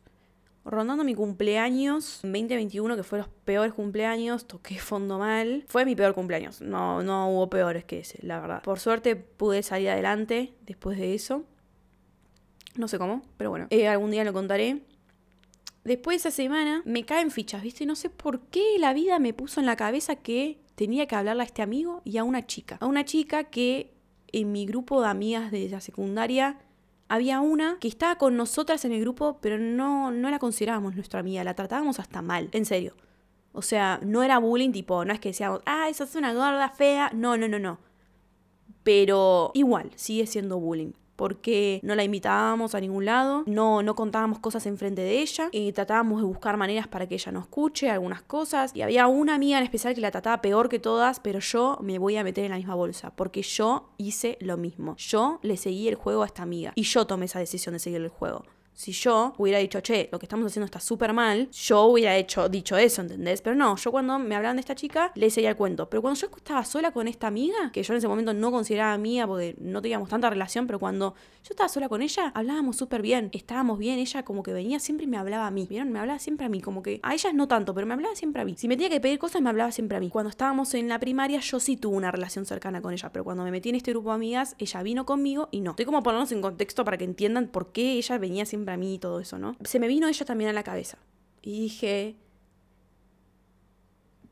[0.70, 5.64] rondando mi cumpleaños 2021, que fue los peores cumpleaños, toqué fondo mal.
[5.68, 8.62] Fue mi peor cumpleaños, no, no hubo peores que ese, la verdad.
[8.62, 11.44] Por suerte pude salir adelante después de eso.
[12.76, 14.82] No sé cómo, pero bueno, eh, algún día lo contaré.
[15.84, 17.86] Después de esa semana me caen fichas, ¿viste?
[17.86, 21.42] No sé por qué la vida me puso en la cabeza que tenía que hablarle
[21.42, 22.76] a este amigo y a una chica.
[22.80, 23.94] A una chica que
[24.30, 26.58] en mi grupo de amigas de la secundaria
[27.08, 31.20] había una que estaba con nosotras en el grupo, pero no, no la considerábamos nuestra
[31.20, 32.94] amiga, la tratábamos hasta mal, en serio.
[33.52, 36.68] O sea, no era bullying tipo, no es que decíamos, ah, esa es una gorda
[36.68, 37.10] fea.
[37.14, 37.78] No, no, no, no.
[38.84, 44.38] Pero igual, sigue siendo bullying porque no la invitábamos a ningún lado, no, no contábamos
[44.38, 48.22] cosas enfrente de ella y tratábamos de buscar maneras para que ella no escuche algunas
[48.22, 48.70] cosas.
[48.72, 51.98] Y había una amiga en especial que la trataba peor que todas, pero yo me
[51.98, 54.94] voy a meter en la misma bolsa porque yo hice lo mismo.
[54.96, 58.00] Yo le seguí el juego a esta amiga y yo tomé esa decisión de seguir
[58.00, 58.44] el juego.
[58.78, 62.48] Si yo hubiera dicho, che, lo que estamos haciendo está súper mal, yo hubiera hecho,
[62.48, 63.42] dicho eso, ¿entendés?
[63.42, 65.90] Pero no, yo cuando me hablaban de esta chica, le seguía el cuento.
[65.90, 68.96] Pero cuando yo estaba sola con esta amiga, que yo en ese momento no consideraba
[68.96, 73.02] mía porque no teníamos tanta relación, pero cuando yo estaba sola con ella, hablábamos súper
[73.02, 75.90] bien, estábamos bien, ella como que venía siempre y me hablaba a mí, ¿vieron?
[75.90, 78.42] Me hablaba siempre a mí, como que a ellas no tanto, pero me hablaba siempre
[78.42, 78.54] a mí.
[78.56, 80.08] Si me tenía que pedir cosas, me hablaba siempre a mí.
[80.08, 83.42] Cuando estábamos en la primaria, yo sí tuve una relación cercana con ella, pero cuando
[83.42, 85.72] me metí en este grupo de amigas, ella vino conmigo y no.
[85.72, 88.98] Estoy como ponernos en contexto para que entiendan por qué ella venía siempre mí y
[88.98, 89.56] todo eso, ¿no?
[89.64, 90.98] Se me vino ella también a la cabeza.
[91.42, 92.16] Y dije,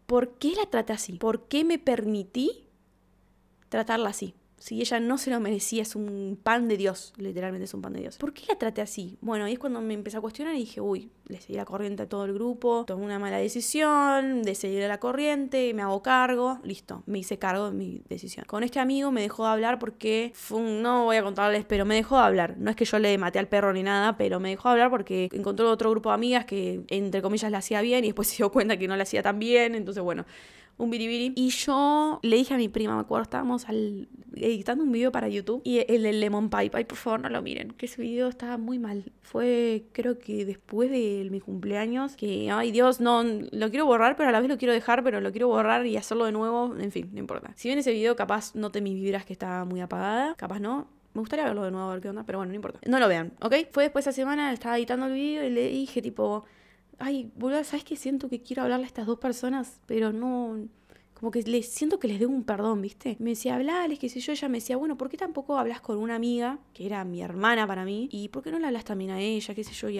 [0.06, 1.14] ¿por qué la traté así?
[1.14, 2.68] ¿Por qué me permití
[3.68, 4.34] tratarla así?
[4.58, 7.92] Si ella no se lo merecía, es un pan de Dios, literalmente es un pan
[7.92, 8.16] de Dios.
[8.16, 9.18] ¿Por qué la traté así?
[9.20, 12.04] Bueno, ahí es cuando me empecé a cuestionar y dije, uy, le seguí la corriente
[12.04, 16.02] a todo el grupo, tomé una mala decisión de seguir a la corriente, me hago
[16.02, 18.46] cargo, listo, me hice cargo de mi decisión.
[18.46, 22.16] Con este amigo me dejó de hablar porque no voy a contarles, pero me dejó
[22.16, 22.56] de hablar.
[22.58, 24.90] No es que yo le maté al perro ni nada, pero me dejó de hablar
[24.90, 28.36] porque encontró otro grupo de amigas que, entre comillas, la hacía bien y después se
[28.36, 30.24] dio cuenta que no la hacía tan bien, entonces bueno
[30.78, 31.32] un biribiri.
[31.36, 35.28] Y yo le dije a mi prima, me acuerdo, estábamos al, editando un video para
[35.28, 38.28] YouTube y el, el Lemon Pipe, ay, por favor no lo miren, que ese video
[38.28, 39.12] estaba muy mal.
[39.22, 44.28] Fue, creo que después de mi cumpleaños, que, ay Dios, no, lo quiero borrar, pero
[44.28, 46.92] a la vez lo quiero dejar, pero lo quiero borrar y hacerlo de nuevo, en
[46.92, 47.52] fin, no importa.
[47.56, 51.20] Si ven ese video, capaz note mis vibras que está muy apagada, capaz no, me
[51.20, 52.78] gustaría verlo de nuevo a ver qué onda, pero bueno, no importa.
[52.86, 53.54] No lo vean, ¿ok?
[53.70, 56.44] Fue después de esa semana, estaba editando el video y le dije tipo,
[56.98, 59.80] ay, boludo, ¿sabes qué siento que quiero hablarle a estas dos personas?
[59.86, 60.68] Pero no,
[61.14, 63.16] como que les siento que les debo un perdón, ¿viste?
[63.18, 65.98] Me decía, hablales, qué sé yo, ella me decía, bueno, ¿por qué tampoco hablas con
[65.98, 68.08] una amiga, que era mi hermana para mí?
[68.12, 69.98] ¿Y por qué no le hablas también a ella, qué sé yo, y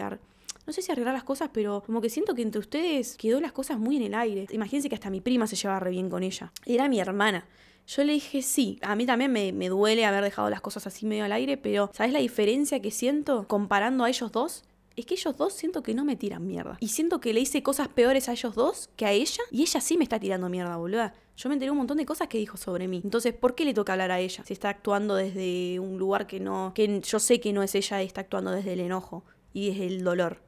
[0.67, 3.53] no sé si arreglar las cosas, pero como que siento que entre ustedes quedó las
[3.53, 4.47] cosas muy en el aire.
[4.51, 6.53] Imagínense que hasta mi prima se llevaba re bien con ella.
[6.65, 7.47] Era mi hermana.
[7.87, 11.07] Yo le dije sí, a mí también me, me duele haber dejado las cosas así
[11.07, 14.65] medio al aire, pero ¿sabes la diferencia que siento comparando a ellos dos?
[14.97, 16.77] Es que ellos dos siento que no me tiran mierda.
[16.81, 19.43] Y siento que le hice cosas peores a ellos dos que a ella.
[19.51, 21.15] Y ella sí me está tirando mierda, boluda.
[21.37, 23.03] Yo me enteré un montón de cosas que dijo sobre mí.
[23.05, 24.43] Entonces, ¿por qué le toca hablar a ella?
[24.45, 26.73] Si está actuando desde un lugar que no.
[26.75, 29.87] que yo sé que no es ella y está actuando desde el enojo y desde
[29.87, 30.43] el dolor.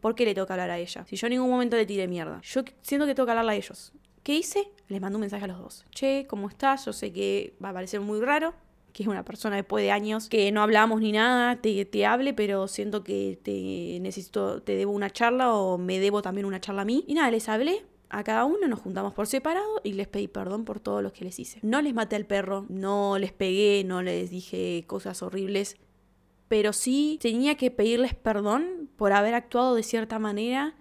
[0.00, 1.04] ¿Por qué le toca hablar a ella?
[1.06, 2.40] Si yo en ningún momento le tiré mierda.
[2.42, 3.92] Yo siento que toca hablarle a ellos.
[4.22, 4.70] ¿Qué hice?
[4.88, 5.84] Les mandé un mensaje a los dos.
[5.90, 6.86] Che, ¿cómo estás?
[6.86, 8.54] Yo sé que va a parecer muy raro,
[8.92, 12.34] que es una persona después de años que no hablamos ni nada, te, te hable,
[12.34, 16.82] pero siento que te necesito, te debo una charla o me debo también una charla
[16.82, 17.04] a mí.
[17.06, 20.64] Y nada, les hablé, a cada uno, nos juntamos por separado y les pedí perdón
[20.64, 21.60] por todo lo que les hice.
[21.62, 25.76] No les maté al perro, no les pegué, no les dije cosas horribles,
[26.48, 30.74] pero sí tenía que pedirles perdón por haber actuado de cierta manera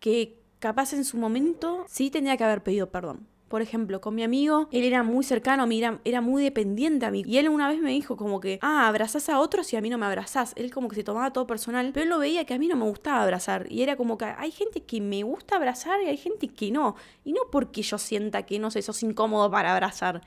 [0.00, 3.26] que capaz en su momento sí tenía que haber pedido perdón.
[3.48, 7.10] Por ejemplo, con mi amigo, él era muy cercano a mí, era, muy dependiente a
[7.10, 7.22] mí.
[7.26, 9.88] Y él una vez me dijo como que, ah, abrazás a otros y a mí
[9.88, 10.52] no me abrazás.
[10.56, 12.76] Él como que se tomaba todo personal, pero él lo veía que a mí no
[12.76, 13.66] me gustaba abrazar.
[13.70, 16.96] Y era como que hay gente que me gusta abrazar y hay gente que no.
[17.24, 20.22] Y no porque yo sienta que, no sé, sos incómodo para abrazar.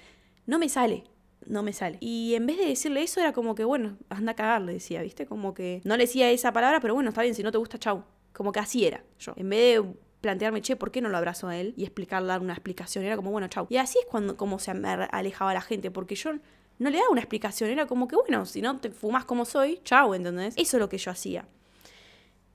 [0.47, 1.03] No me sale
[1.45, 1.97] no me sale.
[1.99, 5.01] Y en vez de decirle eso, era como que, bueno, anda a cagar, le decía,
[5.01, 5.25] ¿viste?
[5.25, 7.77] Como que no le decía esa palabra, pero bueno, está bien, si no te gusta,
[7.77, 8.03] chau.
[8.33, 9.33] Como que así era yo.
[9.35, 11.73] En vez de plantearme, che, ¿por qué no lo abrazo a él?
[11.75, 13.03] Y explicar, dar una explicación.
[13.03, 13.67] Era como, bueno, chau.
[13.69, 16.31] Y así es cuando como se alejaba la gente, porque yo
[16.79, 17.69] no le daba una explicación.
[17.69, 20.53] Era como que, bueno, si no te fumas como soy, chau, ¿entendés?
[20.57, 21.45] Eso es lo que yo hacía.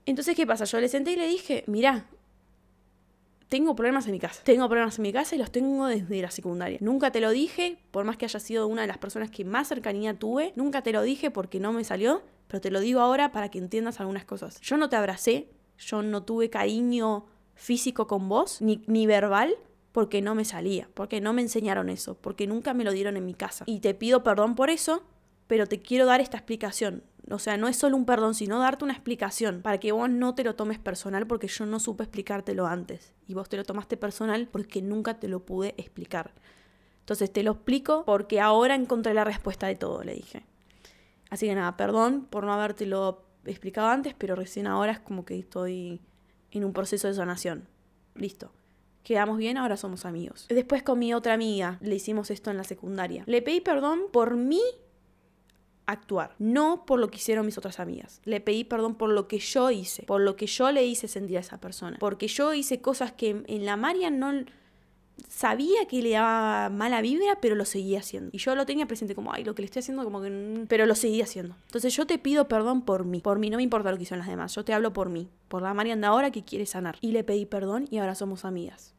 [0.07, 0.64] Entonces, ¿qué pasa?
[0.64, 2.07] Yo le senté y le dije, mirá,
[3.48, 4.42] tengo problemas en mi casa.
[4.44, 6.79] Tengo problemas en mi casa y los tengo desde la secundaria.
[6.81, 9.68] Nunca te lo dije, por más que haya sido una de las personas que más
[9.68, 13.33] cercanía tuve, nunca te lo dije porque no me salió, pero te lo digo ahora
[13.33, 14.61] para que entiendas algunas cosas.
[14.61, 15.48] Yo no te abracé,
[15.79, 17.26] yo no tuve cariño
[17.57, 19.57] físico con vos, ni, ni verbal,
[19.90, 23.25] porque no me salía, porque no me enseñaron eso, porque nunca me lo dieron en
[23.25, 23.64] mi casa.
[23.66, 25.03] Y te pido perdón por eso,
[25.47, 27.03] pero te quiero dar esta explicación.
[27.31, 30.35] O sea, no es solo un perdón, sino darte una explicación para que vos no
[30.35, 33.14] te lo tomes personal porque yo no supe explicártelo antes.
[33.27, 36.35] Y vos te lo tomaste personal porque nunca te lo pude explicar.
[37.01, 40.45] Entonces te lo explico porque ahora encontré la respuesta de todo, le dije.
[41.31, 45.38] Así que nada, perdón por no habértelo explicado antes, pero recién ahora es como que
[45.38, 46.01] estoy
[46.59, 47.69] en un proceso de sanación.
[48.14, 48.51] Listo.
[49.03, 50.47] Quedamos bien, ahora somos amigos.
[50.49, 53.23] Después con mi otra amiga le hicimos esto en la secundaria.
[53.27, 54.62] Le pedí perdón por mí
[55.87, 58.21] actuar, no por lo que hicieron mis otras amigas.
[58.25, 61.37] Le pedí perdón por lo que yo hice, por lo que yo le hice sentir
[61.37, 64.33] a esa persona, porque yo hice cosas que en la María no
[65.29, 68.31] sabía que le daba mala vibra, pero lo seguía haciendo.
[68.33, 70.64] Y yo lo tenía presente como, ay, lo que le estoy haciendo como que...
[70.68, 71.57] Pero lo seguía haciendo.
[71.66, 73.20] Entonces yo te pido perdón por mí.
[73.20, 74.55] Por mí, no me importa lo que hicieron las demás.
[74.55, 75.29] Yo te hablo por mí.
[75.48, 76.96] Por la Mariana ahora que quiere sanar.
[77.00, 78.94] Y le pedí perdón y ahora somos amigas.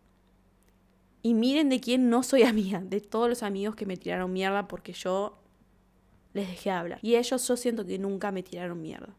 [1.21, 2.82] Y miren de quién no soy amiga.
[2.82, 5.38] De todos los amigos que me tiraron mierda porque yo
[6.34, 6.99] les dejé hablar.
[7.01, 9.15] Y ellos yo siento que nunca me tiraron mierda.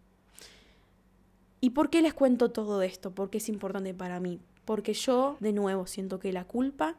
[1.60, 3.12] ¿Y por qué les cuento todo esto?
[3.12, 4.40] Porque es importante para mí.
[4.68, 6.98] Porque yo, de nuevo, siento que la culpa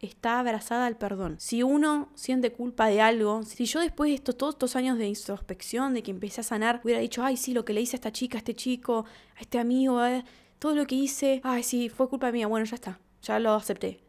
[0.00, 1.36] está abrazada al perdón.
[1.38, 5.08] Si uno siente culpa de algo, si yo después de estos, todos estos años de
[5.08, 7.98] introspección, de que empecé a sanar, hubiera dicho, ay, sí, lo que le hice a
[7.98, 9.04] esta chica, a este chico,
[9.36, 10.24] a este amigo, eh,
[10.58, 14.00] todo lo que hice, ay, sí, fue culpa mía, bueno, ya está, ya lo acepté.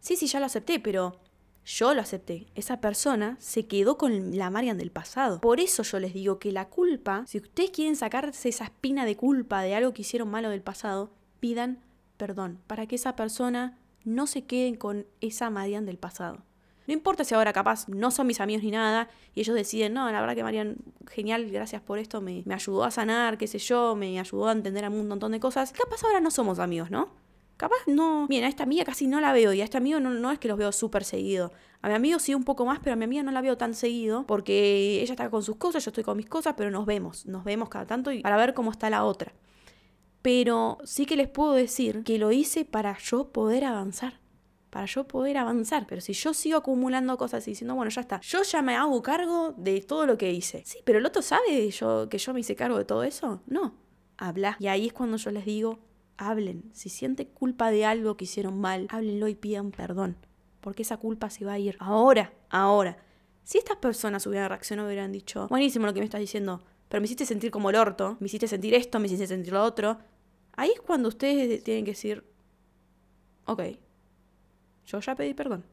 [0.00, 1.20] Sí, sí, ya lo acepté, pero
[1.66, 2.46] yo lo acepté.
[2.54, 5.38] Esa persona se quedó con la Marian del pasado.
[5.42, 9.18] Por eso yo les digo que la culpa, si ustedes quieren sacarse esa espina de
[9.18, 11.86] culpa de algo que hicieron malo del pasado, pidan
[12.18, 16.42] perdón para que esa persona no se quede con esa Marian del pasado.
[16.86, 20.10] No importa si ahora capaz no son mis amigos ni nada y ellos deciden, no,
[20.10, 20.76] la verdad que Marian,
[21.06, 24.52] genial, gracias por esto, me, me ayudó a sanar, qué sé yo, me ayudó a
[24.52, 25.72] entender un montón de cosas.
[25.72, 27.10] Capaz ahora no somos amigos, ¿no?
[27.58, 28.26] Capaz no.
[28.28, 30.38] Miren, a esta amiga casi no la veo y a este amigo no, no es
[30.38, 31.52] que los veo súper seguido.
[31.82, 33.74] A mi amigo sí un poco más, pero a mi amiga no la veo tan
[33.74, 37.26] seguido porque ella está con sus cosas, yo estoy con mis cosas, pero nos vemos,
[37.26, 39.32] nos vemos cada tanto y para ver cómo está la otra.
[40.22, 44.20] Pero sí que les puedo decir que lo hice para yo poder avanzar
[44.70, 45.86] para yo poder avanzar.
[45.86, 49.02] Pero si yo sigo acumulando cosas y diciendo, bueno, ya está, yo ya me hago
[49.02, 50.62] cargo de todo lo que hice.
[50.64, 53.42] Sí, pero el otro sabe yo, que yo me hice cargo de todo eso.
[53.46, 53.74] No,
[54.16, 54.56] habla.
[54.60, 55.78] Y ahí es cuando yo les digo,
[56.16, 56.70] hablen.
[56.72, 60.16] Si siente culpa de algo que hicieron mal, háblenlo y pidan perdón.
[60.60, 61.76] Porque esa culpa se va a ir.
[61.78, 62.98] Ahora, ahora.
[63.44, 67.06] Si estas personas hubieran reaccionado, hubieran dicho, buenísimo lo que me estás diciendo, pero me
[67.06, 69.98] hiciste sentir como el orto, me hiciste sentir esto, me hiciste sentir lo otro.
[70.56, 72.24] Ahí es cuando ustedes tienen que decir,
[73.44, 73.62] ok,
[74.86, 75.64] yo ya pedí perdón.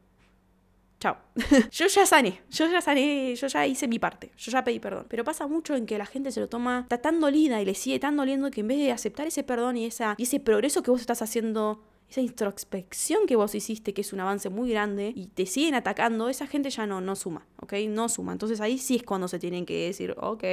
[0.98, 1.16] Chao.
[1.70, 5.06] yo ya sané, yo ya sané, yo ya hice mi parte, yo ya pedí perdón.
[5.08, 7.74] Pero pasa mucho en que la gente se lo toma está tan dolida y le
[7.74, 10.82] sigue tan doliendo que en vez de aceptar ese perdón y, esa, y ese progreso
[10.82, 15.12] que vos estás haciendo, esa introspección que vos hiciste, que es un avance muy grande,
[15.14, 17.74] y te siguen atacando, esa gente ya no, no suma, ¿ok?
[17.88, 18.32] No suma.
[18.32, 20.44] Entonces ahí sí es cuando se tienen que decir, ok,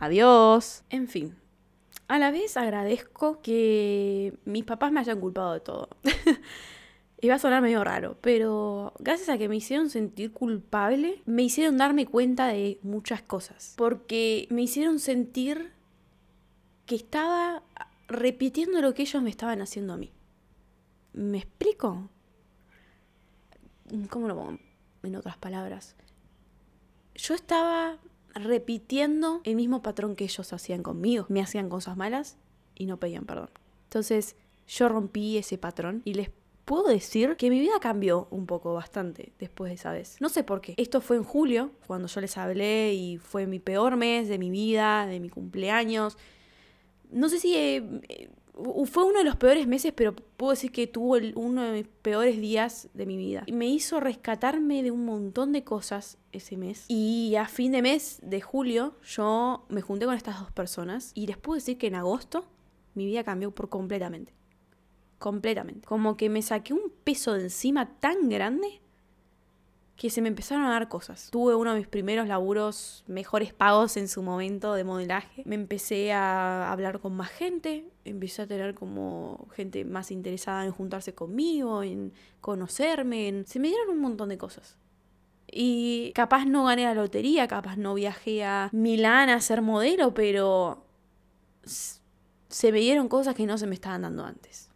[0.00, 0.82] adiós.
[0.90, 1.36] En fin,
[2.08, 5.88] A la vez agradezco que mis papás me hayan culpado de todo.
[7.28, 11.76] Va a sonar medio raro, pero gracias a que me hicieron sentir culpable, me hicieron
[11.76, 13.74] darme cuenta de muchas cosas.
[13.76, 15.72] Porque me hicieron sentir
[16.86, 17.62] que estaba
[18.08, 20.10] repitiendo lo que ellos me estaban haciendo a mí.
[21.12, 22.08] ¿Me explico?
[24.08, 24.58] ¿Cómo lo pongo
[25.04, 25.94] en otras palabras?
[27.14, 27.98] Yo estaba
[28.34, 31.26] repitiendo el mismo patrón que ellos hacían conmigo.
[31.28, 32.38] Me hacían cosas malas
[32.74, 33.50] y no pedían perdón.
[33.84, 36.30] Entonces yo rompí ese patrón y les
[36.64, 40.16] puedo decir que mi vida cambió un poco bastante después de esa vez.
[40.20, 40.74] No sé por qué.
[40.76, 44.50] Esto fue en julio, cuando yo les hablé y fue mi peor mes de mi
[44.50, 46.16] vida, de mi cumpleaños.
[47.10, 48.30] No sé si eh,
[48.86, 52.40] fue uno de los peores meses, pero puedo decir que tuvo uno de mis peores
[52.40, 53.44] días de mi vida.
[53.52, 56.84] Me hizo rescatarme de un montón de cosas ese mes.
[56.88, 61.26] Y a fin de mes de julio yo me junté con estas dos personas y
[61.26, 62.44] les puedo decir que en agosto
[62.94, 64.32] mi vida cambió por completamente
[65.20, 65.86] completamente.
[65.86, 68.80] Como que me saqué un peso de encima tan grande
[70.00, 71.28] que se me empezaron a dar cosas.
[71.30, 75.42] Tuve uno de mis primeros laburos mejores pagos en su momento de modelaje.
[75.44, 80.72] Me empecé a hablar con más gente, empecé a tener como gente más interesada en
[80.72, 83.46] juntarse conmigo, en conocerme, en...
[83.46, 84.78] se me dieron un montón de cosas.
[85.46, 90.82] Y capaz no gané la lotería, capaz no viajé a Milán a ser modelo, pero
[91.62, 94.69] se me dieron cosas que no se me estaban dando antes.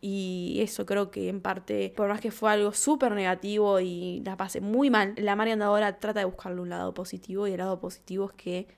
[0.00, 4.36] Y eso creo que en parte, por más que fue algo súper negativo y la
[4.36, 7.80] pasé muy mal, la María ahora trata de buscarle un lado positivo y el lado
[7.80, 8.68] positivo es que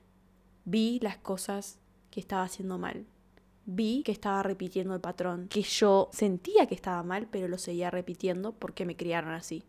[0.64, 1.78] vi las cosas
[2.10, 3.06] que estaba haciendo mal.
[3.64, 7.90] Vi que estaba repitiendo el patrón, que yo sentía que estaba mal, pero lo seguía
[7.90, 9.62] repitiendo porque me criaron así.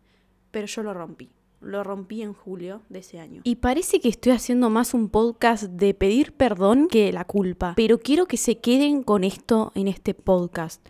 [0.50, 1.30] Pero yo lo rompí.
[1.60, 3.42] Lo rompí en julio de ese año.
[3.44, 7.74] Y parece que estoy haciendo más un podcast de pedir perdón que la culpa.
[7.76, 10.84] Pero quiero que se queden con esto en este podcast.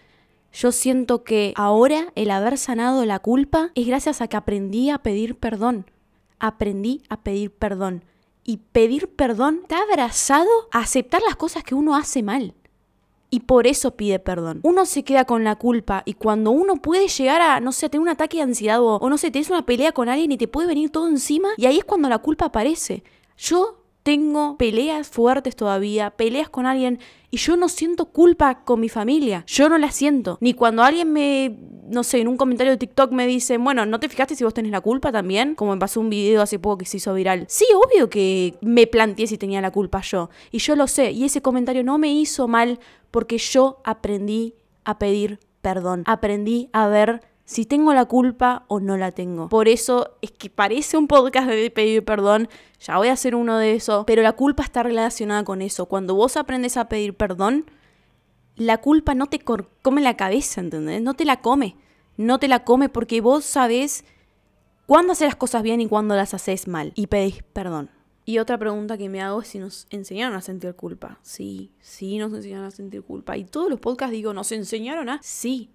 [0.55, 4.99] Yo siento que ahora el haber sanado la culpa es gracias a que aprendí a
[4.99, 5.91] pedir perdón.
[6.39, 8.05] Aprendí a pedir perdón.
[8.45, 12.55] Y pedir perdón está abrazado a aceptar las cosas que uno hace mal.
[13.31, 14.61] Y por eso pide perdón.
[14.63, 18.03] Uno se queda con la culpa y cuando uno puede llegar a, no sé, tener
[18.03, 20.47] un ataque de ansiedad o, o no sé, tienes una pelea con alguien y te
[20.47, 23.03] puede venir todo encima y ahí es cuando la culpa aparece.
[23.37, 28.91] Yo tengo peleas fuertes todavía, peleas con alguien y yo no siento culpa con mi
[28.91, 29.45] familia.
[29.47, 30.37] Yo no la siento.
[30.41, 33.99] Ni cuando alguien me, no sé, en un comentario de TikTok me dice, bueno, ¿no
[33.99, 35.55] te fijaste si vos tenés la culpa también?
[35.55, 37.47] Como me pasó un video hace poco que se hizo viral.
[37.49, 40.29] Sí, obvio que me planteé si tenía la culpa yo.
[40.53, 41.11] Y yo lo sé.
[41.11, 42.79] Y ese comentario no me hizo mal
[43.11, 46.03] porque yo aprendí a pedir perdón.
[46.07, 49.49] Aprendí a ver si tengo la culpa o no la tengo.
[49.49, 52.49] Por eso es que parece un podcast de pedir perdón,
[52.81, 55.87] ya voy a hacer uno de eso, pero la culpa está relacionada con eso.
[55.87, 57.67] Cuando vos aprendes a pedir perdón,
[58.57, 61.03] la culpa no te come la cabeza, ¿entendés?
[61.03, 61.77] No te la come.
[62.17, 64.05] No te la come porque vos sabés
[64.87, 67.91] cuándo hacer las cosas bien y cuándo las haces mal y pedís perdón.
[68.27, 71.19] Y otra pregunta que me hago es si nos enseñaron a sentir culpa.
[71.21, 73.37] Sí, sí nos enseñaron a sentir culpa.
[73.37, 75.21] Y todos los podcasts digo, ¿nos enseñaron a?
[75.23, 75.71] Sí,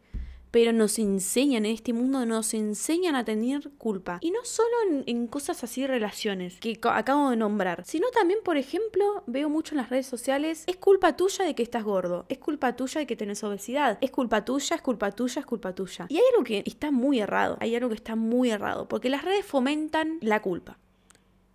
[0.51, 4.19] pero nos enseñan, en este mundo nos enseñan a tener culpa.
[4.21, 4.69] Y no solo
[5.05, 9.77] en, cosas así, relaciones, que acabo de nombrar, sino también, por ejemplo, veo mucho en
[9.77, 13.15] las redes sociales, es culpa tuya de que estás gordo, es culpa tuya de que
[13.15, 16.05] tenés obesidad, es culpa tuya, es culpa tuya, es culpa tuya.
[16.09, 19.23] Y hay algo que está muy errado, hay algo que está muy errado, porque las
[19.23, 20.77] redes fomentan la culpa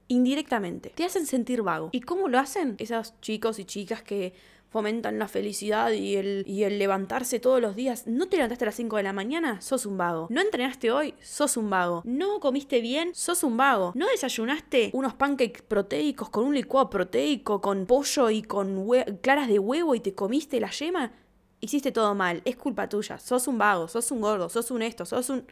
[0.09, 0.90] indirectamente.
[0.90, 1.88] Te hacen sentir vago.
[1.92, 2.76] ¿Y cómo lo hacen?
[2.78, 4.35] Esos chicos y chicas que
[4.75, 8.09] fomentan la felicidad y el, y el levantarse todos los días.
[8.09, 9.61] ¿No te levantaste a las 5 de la mañana?
[9.61, 10.27] Sos un vago.
[10.31, 11.15] ¿No entrenaste hoy?
[11.23, 12.03] Sos un vago.
[12.05, 13.15] ¿No comiste bien?
[13.15, 13.93] Sos un vago.
[13.95, 18.85] ¿No desayunaste unos pancakes proteicos con un licuado proteico, con pollo y con
[19.21, 21.13] claras de huevo y te comiste la yema?
[21.61, 22.43] Hiciste todo mal.
[22.45, 23.17] Es culpa tuya.
[23.21, 25.47] Sos un vago, sos un gordo, sos un esto, sos un...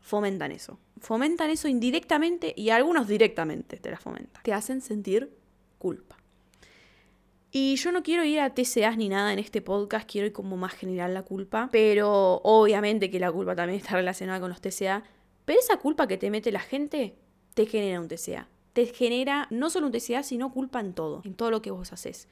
[0.00, 0.78] Fomentan eso.
[1.00, 4.42] Fomentan eso indirectamente y algunos directamente te la fomentan.
[4.42, 5.45] Te hacen sentir
[5.86, 6.16] culpa.
[7.52, 10.56] Y yo no quiero ir a TCAs ni nada en este podcast, quiero ir como
[10.56, 15.04] más general la culpa, pero obviamente que la culpa también está relacionada con los TCA,
[15.44, 17.14] pero esa culpa que te mete la gente
[17.54, 18.48] te genera un TCA.
[18.72, 21.92] Te genera no solo un TCA, sino culpa en todo, en todo lo que vos
[21.92, 22.26] haces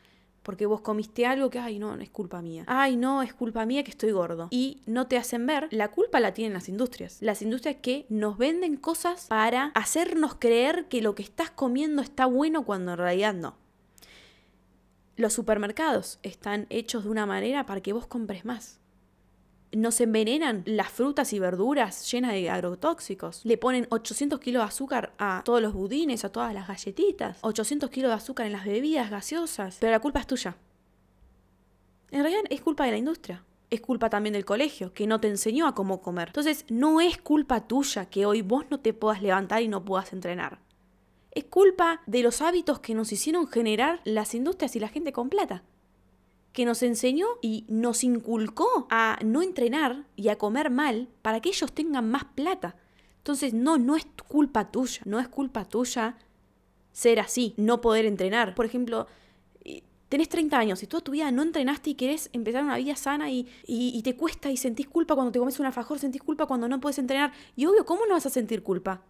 [0.44, 2.64] porque vos comiste algo que, ay, no, es culpa mía.
[2.68, 4.48] Ay, no, es culpa mía que estoy gordo.
[4.50, 7.16] Y no te hacen ver, la culpa la tienen las industrias.
[7.20, 12.26] Las industrias que nos venden cosas para hacernos creer que lo que estás comiendo está
[12.26, 13.56] bueno cuando en realidad no.
[15.16, 18.80] Los supermercados están hechos de una manera para que vos compres más.
[19.76, 23.44] Nos envenenan las frutas y verduras llenas de agrotóxicos.
[23.44, 27.38] Le ponen 800 kilos de azúcar a todos los budines, a todas las galletitas.
[27.42, 29.78] 800 kilos de azúcar en las bebidas gaseosas.
[29.80, 30.56] Pero la culpa es tuya.
[32.10, 33.44] En realidad es culpa de la industria.
[33.70, 36.28] Es culpa también del colegio, que no te enseñó a cómo comer.
[36.28, 40.12] Entonces, no es culpa tuya que hoy vos no te puedas levantar y no puedas
[40.12, 40.60] entrenar.
[41.32, 45.28] Es culpa de los hábitos que nos hicieron generar las industrias y la gente con
[45.28, 45.64] plata
[46.54, 51.48] que nos enseñó y nos inculcó a no entrenar y a comer mal para que
[51.48, 52.76] ellos tengan más plata.
[53.18, 56.16] Entonces, no, no es culpa tuya, no es culpa tuya
[56.92, 58.54] ser así, no poder entrenar.
[58.54, 59.08] Por ejemplo,
[60.08, 63.32] tenés 30 años y toda tu vida no entrenaste y querés empezar una vida sana
[63.32, 66.68] y, y, te cuesta y sentís culpa cuando te comes un alfajor, sentís culpa cuando
[66.68, 67.32] no puedes entrenar.
[67.56, 69.02] Y obvio, ¿cómo no vas a sentir culpa?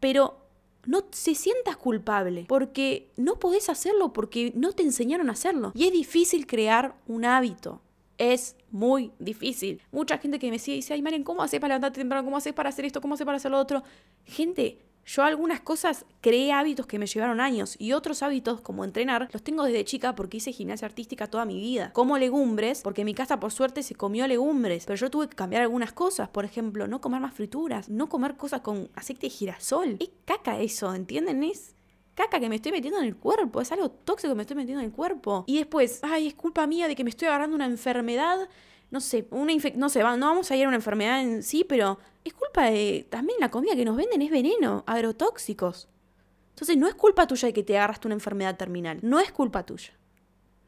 [0.00, 0.41] Pero
[0.86, 5.72] no se sientas culpable, porque no podés hacerlo, porque no te enseñaron a hacerlo.
[5.74, 7.80] Y es difícil crear un hábito.
[8.18, 9.80] Es muy difícil.
[9.90, 12.24] Mucha gente que me sigue dice, ay, Maren, ¿cómo haces para levantarte temprano?
[12.24, 13.00] ¿Cómo haces para hacer esto?
[13.00, 13.82] ¿Cómo haces para hacer lo otro?
[14.24, 19.28] Gente, yo algunas cosas creé hábitos que me llevaron años y otros hábitos como entrenar
[19.32, 21.92] los tengo desde chica porque hice gimnasia artística toda mi vida.
[21.92, 25.36] Como legumbres, porque en mi casa por suerte se comió legumbres, pero yo tuve que
[25.36, 29.30] cambiar algunas cosas, por ejemplo, no comer más frituras, no comer cosas con aceite de
[29.30, 29.96] girasol.
[30.00, 31.42] Es caca eso, ¿entienden?
[31.42, 31.74] Es
[32.14, 34.80] caca que me estoy metiendo en el cuerpo, es algo tóxico que me estoy metiendo
[34.80, 35.44] en el cuerpo.
[35.46, 38.48] Y después, ay, es culpa mía de que me estoy agarrando una enfermedad
[38.92, 41.98] no sé, una no sé, no vamos a ir a una enfermedad en sí, pero
[42.24, 45.88] es culpa de también la comida que nos venden es veneno, agrotóxicos.
[46.50, 49.64] Entonces no es culpa tuya de que te agarraste una enfermedad terminal, no es culpa
[49.64, 49.94] tuya.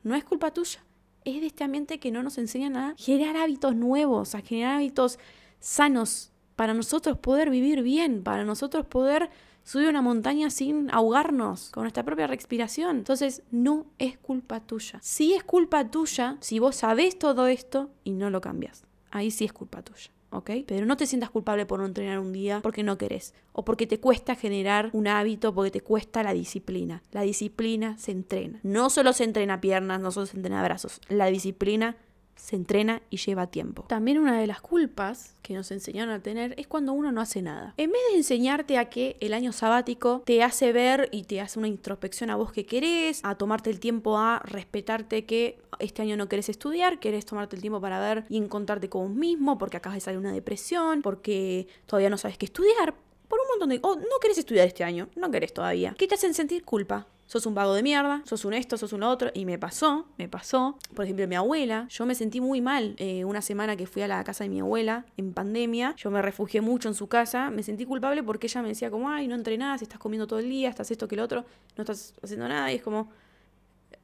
[0.02, 0.82] No es culpa tuya.
[1.24, 5.18] Es de este ambiente que no nos enseñan a generar hábitos nuevos, a generar hábitos
[5.60, 9.28] sanos para nosotros poder vivir bien, para nosotros poder
[9.64, 12.98] subir una montaña sin ahogarnos con nuestra propia respiración.
[12.98, 14.98] Entonces, no es culpa tuya.
[15.02, 18.84] Sí es culpa tuya si vos sabés todo esto y no lo cambias.
[19.10, 20.10] Ahí sí es culpa tuya.
[20.34, 20.50] ¿ok?
[20.66, 23.86] Pero no te sientas culpable por no entrenar un día porque no querés o porque
[23.86, 27.02] te cuesta generar un hábito, porque te cuesta la disciplina.
[27.12, 28.58] La disciplina se entrena.
[28.62, 31.00] No solo se entrena piernas, no solo se entrena brazos.
[31.08, 31.96] La disciplina
[32.36, 33.84] se entrena y lleva tiempo.
[33.88, 37.42] También una de las culpas que nos enseñaron a tener es cuando uno no hace
[37.42, 37.74] nada.
[37.76, 41.58] En vez de enseñarte a que el año sabático te hace ver y te hace
[41.58, 46.16] una introspección a vos que querés, a tomarte el tiempo a respetarte que este año
[46.16, 49.76] no querés estudiar, querés tomarte el tiempo para ver y encontrarte con vos mismo porque
[49.76, 52.94] acabas de salir una depresión, porque todavía no sabes qué estudiar,
[53.34, 53.80] por un montón de...
[53.82, 55.94] oh, no querés estudiar este año, no querés todavía.
[55.98, 57.06] ¿Qué te hacen sentir culpa?
[57.26, 59.30] sos un vago de mierda, sos un esto, sos un otro.
[59.34, 60.78] Y me pasó, me pasó.
[60.94, 64.08] Por ejemplo, mi abuela, yo me sentí muy mal eh, una semana que fui a
[64.08, 65.94] la casa de mi abuela en pandemia.
[65.96, 67.50] Yo me refugié mucho en su casa.
[67.50, 70.48] Me sentí culpable porque ella me decía como, ay, no entrenás, estás comiendo todo el
[70.48, 71.44] día, estás esto que el otro,
[71.76, 72.70] no estás haciendo nada.
[72.70, 73.10] Y es como,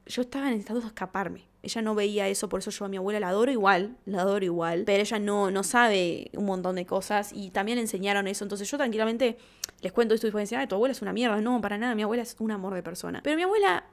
[0.07, 1.50] yo estaba necesitando escaparme.
[1.63, 4.43] Ella no veía eso, por eso yo a mi abuela la adoro igual, la adoro
[4.43, 8.43] igual, pero ella no, no sabe un montón de cosas y también enseñaron eso.
[8.43, 9.37] Entonces yo tranquilamente
[9.81, 11.39] les cuento esto y después decir, ay, tu abuela es una mierda.
[11.39, 13.21] No, para nada, mi abuela es un amor de persona.
[13.23, 13.85] Pero mi abuela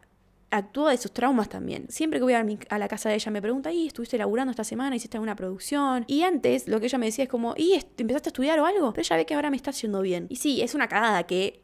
[0.51, 1.87] actúa de sus traumas también.
[1.91, 4.97] Siempre que voy a, la casa de ella me pregunta, ¿y estuviste laburando esta semana?
[4.97, 6.05] ¿Hiciste alguna producción?
[6.07, 8.93] Y antes lo que ella me decía es como, ¿y empezaste a estudiar o algo?
[8.93, 10.27] Pero ella ve que ahora me está haciendo bien.
[10.31, 11.63] Y sí, es una cagada que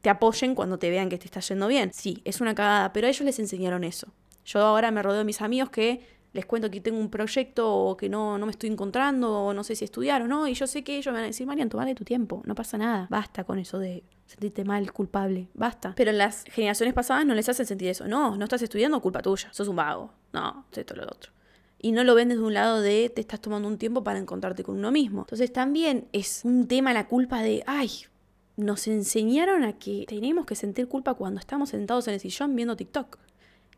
[0.00, 1.92] te apoyen cuando te vean que te está yendo bien.
[1.92, 4.12] Sí, es una cagada, pero a ellos les enseñaron eso.
[4.44, 7.96] Yo ahora me rodeo de mis amigos que les cuento que tengo un proyecto o
[7.96, 10.46] que no, no me estoy encontrando o no sé si estudiar o no.
[10.46, 12.78] Y yo sé que ellos me van a decir, Marian, tomale tu tiempo, no pasa
[12.78, 13.06] nada.
[13.10, 15.92] Basta con eso de sentirte mal, culpable, basta.
[15.96, 18.06] Pero en las generaciones pasadas no les hacen sentir eso.
[18.06, 20.12] No, no estás estudiando, culpa tuya, sos un vago.
[20.32, 21.32] No, esto lo otro.
[21.82, 24.62] Y no lo ven desde un lado de te estás tomando un tiempo para encontrarte
[24.62, 25.22] con uno mismo.
[25.22, 27.90] Entonces también es un tema la culpa de, ay,
[28.56, 32.76] nos enseñaron a que tenemos que sentir culpa cuando estamos sentados en el sillón viendo
[32.76, 33.18] TikTok.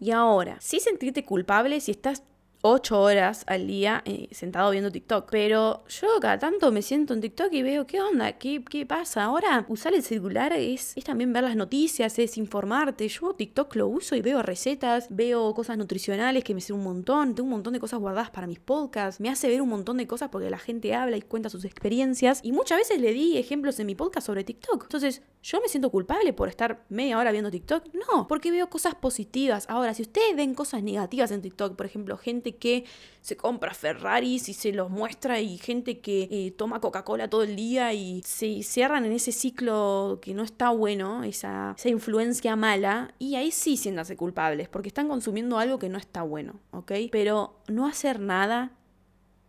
[0.02, 2.24] Y ahora, sí sentirte culpable si estás
[2.62, 5.28] ocho horas al día eh, sentado viendo TikTok.
[5.30, 8.32] Pero yo cada tanto me siento en TikTok y veo, ¿qué onda?
[8.32, 9.24] ¿Qué, qué pasa?
[9.24, 13.06] Ahora usar el celular es, es, también ver las noticias, es informarte.
[13.08, 17.34] Yo TikTok lo uso y veo recetas, veo cosas nutricionales que me sé un montón,
[17.34, 20.06] tengo un montón de cosas guardadas para mis podcasts, me hace ver un montón de
[20.06, 22.40] cosas porque la gente habla y cuenta sus experiencias.
[22.42, 24.84] Y muchas veces le di ejemplos en mi podcast sobre TikTok.
[24.84, 27.86] Entonces, ¿yo me siento culpable por estar media hora viendo TikTok?
[27.92, 29.66] No, porque veo cosas positivas.
[29.68, 32.84] Ahora, si ustedes ven cosas negativas en TikTok, por ejemplo, gente que
[33.20, 37.56] se compra Ferraris y se los muestra y gente que eh, toma Coca-Cola todo el
[37.56, 43.14] día y se cierran en ese ciclo que no está bueno, esa, esa influencia mala,
[43.18, 46.92] y ahí sí siéntanse culpables, porque están consumiendo algo que no está bueno, ¿ok?
[47.10, 48.72] Pero no hacer nada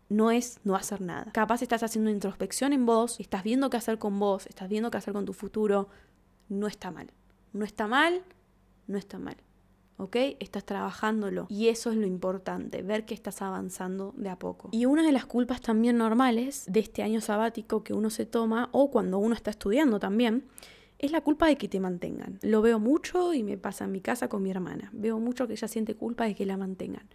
[0.09, 1.31] no es no hacer nada.
[1.31, 4.97] Capaz estás haciendo introspección en vos, estás viendo qué hacer con vos, estás viendo qué
[4.97, 5.89] hacer con tu futuro,
[6.49, 7.11] no está mal.
[7.51, 8.23] No está mal,
[8.87, 9.37] no está mal.
[9.97, 10.15] ¿Ok?
[10.39, 11.47] Estás trabajándolo.
[11.49, 14.69] Y eso es lo importante, ver que estás avanzando de a poco.
[14.71, 18.69] Y una de las culpas también normales de este año sabático que uno se toma,
[18.71, 20.45] o cuando uno está estudiando también,
[20.99, 22.39] es la culpa de que te mantengan.
[22.41, 24.89] Lo veo mucho y me pasa en mi casa con mi hermana.
[24.93, 27.07] Veo mucho que ella siente culpa de que la mantengan.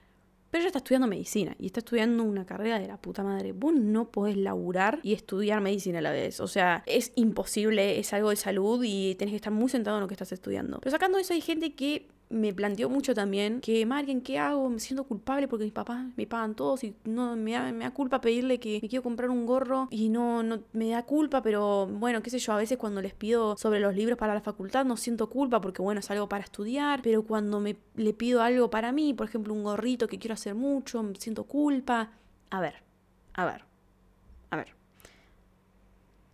[0.50, 3.52] Pero ella está estudiando medicina y está estudiando una carrera de la puta madre.
[3.52, 6.40] Vos no podés laburar y estudiar medicina a la vez.
[6.40, 10.02] O sea, es imposible, es algo de salud y tenés que estar muy sentado en
[10.02, 10.78] lo que estás estudiando.
[10.80, 14.68] Pero sacando eso hay gente que me planteó mucho también que, Marian, ¿qué hago?
[14.68, 17.90] Me siento culpable porque mis papás me pagan todos y no me da, me da
[17.90, 21.86] culpa pedirle que me quiero comprar un gorro y no, no me da culpa, pero
[21.86, 24.84] bueno, qué sé yo, a veces cuando les pido sobre los libros para la facultad
[24.84, 28.70] no siento culpa porque bueno, es algo para estudiar, pero cuando me le pido algo
[28.70, 32.12] para mí, por ejemplo, un gorrito que quiero hacer mucho, me siento culpa.
[32.50, 32.82] A ver,
[33.34, 33.64] a ver,
[34.50, 34.68] a ver.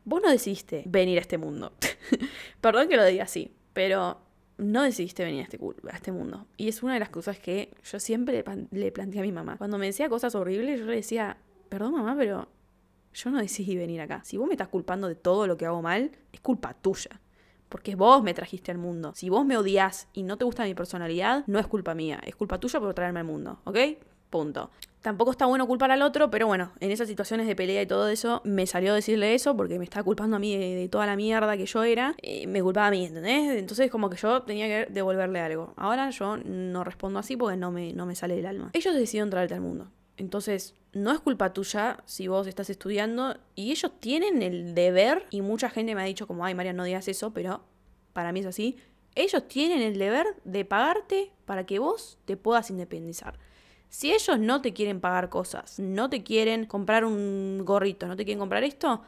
[0.04, 1.72] Vos no decidiste venir a este mundo.
[2.60, 4.23] Perdón que lo diga así, pero
[4.56, 5.58] no decidiste venir a este,
[5.90, 6.46] a este mundo.
[6.56, 9.56] Y es una de las cosas que yo siempre le, planteé a mi mamá.
[9.56, 11.36] Cuando me decía cosas horribles, yo le decía,
[11.68, 12.48] perdón mamá, pero
[13.12, 14.22] yo no decidí venir acá.
[14.24, 17.20] Si vos me estás culpando de todo lo que hago mal, es culpa tuya.
[17.68, 19.12] Porque vos me trajiste al mundo.
[19.16, 22.20] Si vos me odias y no te gusta mi personalidad, no es culpa mía.
[22.24, 23.60] Es culpa tuya por traerme al mundo.
[23.64, 23.78] ¿Ok?
[24.30, 24.70] Punto.
[25.04, 28.08] Tampoco está bueno culpar al otro, pero bueno, en esas situaciones de pelea y todo
[28.08, 31.58] eso, me salió decirle eso porque me estaba culpando a mí de, toda la mierda
[31.58, 32.16] que yo era.
[32.48, 33.58] Me culpaba a mí, ¿entendés?
[33.58, 35.74] Entonces como que yo tenía que devolverle algo.
[35.76, 38.70] Ahora yo no respondo así porque no me, no me sale del alma.
[38.72, 39.90] Ellos decidieron traerte al mundo.
[40.16, 45.42] Entonces, no es culpa tuya si vos estás estudiando y ellos tienen el deber, y
[45.42, 47.62] mucha gente me ha dicho como, ay María, no digas eso, pero
[48.14, 48.78] para mí es así,
[49.16, 53.38] ellos tienen el deber de pagarte para que vos te puedas independizar.
[53.94, 58.24] Si ellos no te quieren pagar cosas, no te quieren comprar un gorrito, no te
[58.24, 59.02] quieren comprar esto,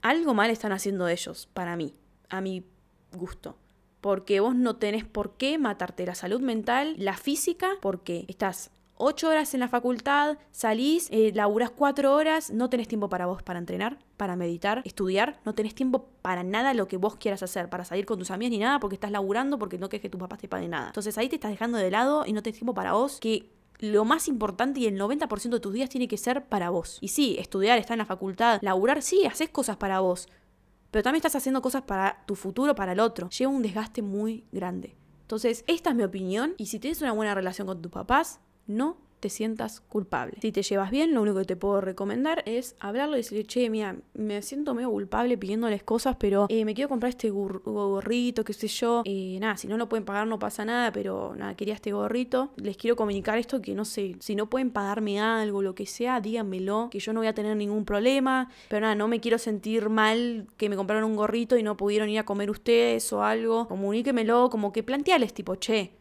[0.00, 1.92] algo mal están haciendo ellos, para mí,
[2.28, 2.64] a mi
[3.12, 3.56] gusto.
[4.00, 9.28] Porque vos no tenés por qué matarte la salud mental, la física, porque estás ocho
[9.28, 13.58] horas en la facultad, salís, eh, laburás cuatro horas, no tenés tiempo para vos, para
[13.58, 17.84] entrenar, para meditar, estudiar, no tenés tiempo para nada lo que vos quieras hacer, para
[17.84, 20.38] salir con tus amigas ni nada, porque estás laburando, porque no querés que tus papás
[20.38, 20.86] te paguen nada.
[20.86, 23.50] Entonces ahí te estás dejando de lado y no tenés tiempo para vos, que
[23.80, 26.98] lo más importante y el 90% de tus días tiene que ser para vos.
[27.00, 30.28] Y sí, estudiar, estar en la facultad, laburar, sí, haces cosas para vos.
[30.90, 33.28] Pero también estás haciendo cosas para tu futuro, para el otro.
[33.30, 34.96] Lleva un desgaste muy grande.
[35.22, 36.54] Entonces, esta es mi opinión.
[36.56, 40.38] Y si tienes una buena relación con tus papás, no te sientas culpable.
[40.40, 43.68] Si te llevas bien, lo único que te puedo recomendar es hablarlo y decirle, che,
[43.70, 48.52] mira, me siento medio culpable pidiéndoles cosas, pero eh, me quiero comprar este gorrito, qué
[48.52, 49.02] sé yo.
[49.40, 52.50] Nada, si no lo pueden pagar no pasa nada, pero nada, quería este gorrito.
[52.56, 56.20] Les quiero comunicar esto que no sé, si no pueden pagarme algo, lo que sea,
[56.20, 58.50] díganmelo, que yo no voy a tener ningún problema.
[58.68, 62.08] Pero nada, no me quiero sentir mal que me compraron un gorrito y no pudieron
[62.08, 63.68] ir a comer ustedes o algo.
[63.68, 65.92] Comuníquemelo, como que planteales tipo, che,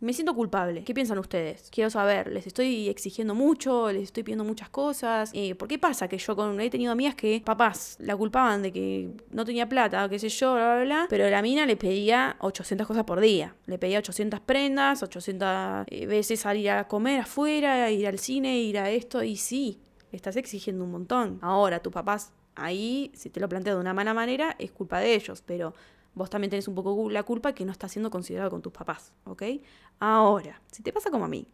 [0.00, 0.84] me siento culpable.
[0.84, 1.70] ¿Qué piensan ustedes?
[1.70, 5.30] Quiero saber, les estoy exigiendo mucho, les estoy pidiendo muchas cosas.
[5.34, 8.72] Eh, ¿Por qué pasa que yo con, he tenido amigas que papás la culpaban de
[8.72, 12.36] que no tenía plata, qué sé yo, bla, bla, bla, pero la mina le pedía
[12.40, 13.54] 800 cosas por día.
[13.66, 18.78] Le pedía 800 prendas, 800 eh, veces salir a comer afuera, ir al cine, ir
[18.78, 19.80] a esto, y sí,
[20.12, 21.38] estás exigiendo un montón.
[21.42, 25.14] Ahora, tus papás, ahí, si te lo planteo de una mala manera, es culpa de
[25.14, 25.74] ellos, pero
[26.18, 29.12] vos también tenés un poco la culpa que no estás siendo considerado con tus papás,
[29.24, 29.42] ¿ok?
[30.00, 31.46] Ahora, si te pasa como a mí,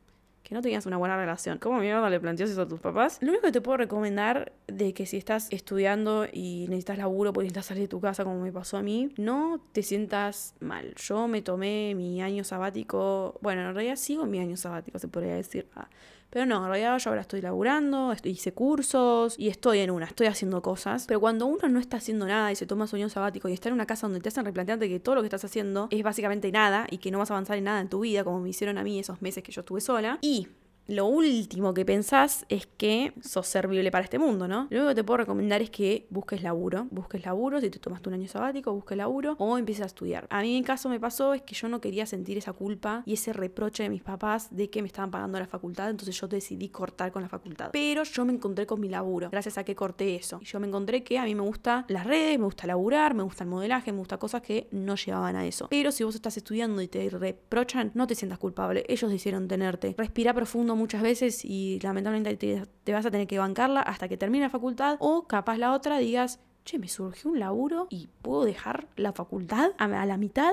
[0.44, 1.58] que no tenías una buena relación.
[1.58, 3.16] ¿Cómo mierda le planteas eso a tus papás?
[3.22, 7.44] Lo único que te puedo recomendar de que si estás estudiando y necesitas laburo porque
[7.46, 10.94] necesitas salir de tu casa como me pasó a mí, no te sientas mal.
[10.96, 15.34] Yo me tomé mi año sabático, bueno, en realidad sigo mi año sabático, se podría
[15.34, 15.66] decir.
[15.74, 15.88] Ah,
[16.34, 20.26] pero no, en realidad yo ahora estoy laburando, hice cursos y estoy en una, estoy
[20.26, 21.04] haciendo cosas.
[21.06, 23.68] Pero cuando uno no está haciendo nada y se toma su año sabático y está
[23.68, 26.50] en una casa donde te hacen replantearte que todo lo que estás haciendo es básicamente
[26.50, 28.78] nada y que no vas a avanzar en nada en tu vida, como me hicieron
[28.78, 30.18] a mí esos meses que yo estuve sola.
[30.22, 30.48] Y
[30.86, 34.66] lo último que pensás es que sos servible para este mundo, ¿no?
[34.70, 36.86] Lo único que te puedo recomendar es que busques laburo.
[36.90, 40.26] Busques laburo, si te tomaste un año sabático, busques laburo o empieces a estudiar.
[40.30, 43.14] A mí en caso me pasó es que yo no quería sentir esa culpa y
[43.14, 46.68] ese reproche de mis papás de que me estaban pagando la facultad, entonces yo decidí
[46.68, 47.70] cortar con la facultad.
[47.72, 50.38] Pero yo me encontré con mi laburo, gracias a que corté eso.
[50.42, 53.22] Y yo me encontré que a mí me gusta las redes, me gusta laburar, me
[53.22, 55.68] gusta el modelaje, me gusta cosas que no llevaban a eso.
[55.70, 58.84] Pero si vos estás estudiando y te reprochan, no te sientas culpable.
[58.88, 59.94] Ellos decidieron tenerte.
[59.96, 64.44] Respira profundo muchas veces y lamentablemente te, vas a tener que bancarla hasta que termine
[64.44, 68.88] la facultad o capaz la otra digas, che, me surgió un laburo y puedo dejar
[68.96, 70.52] la facultad a, la mitad,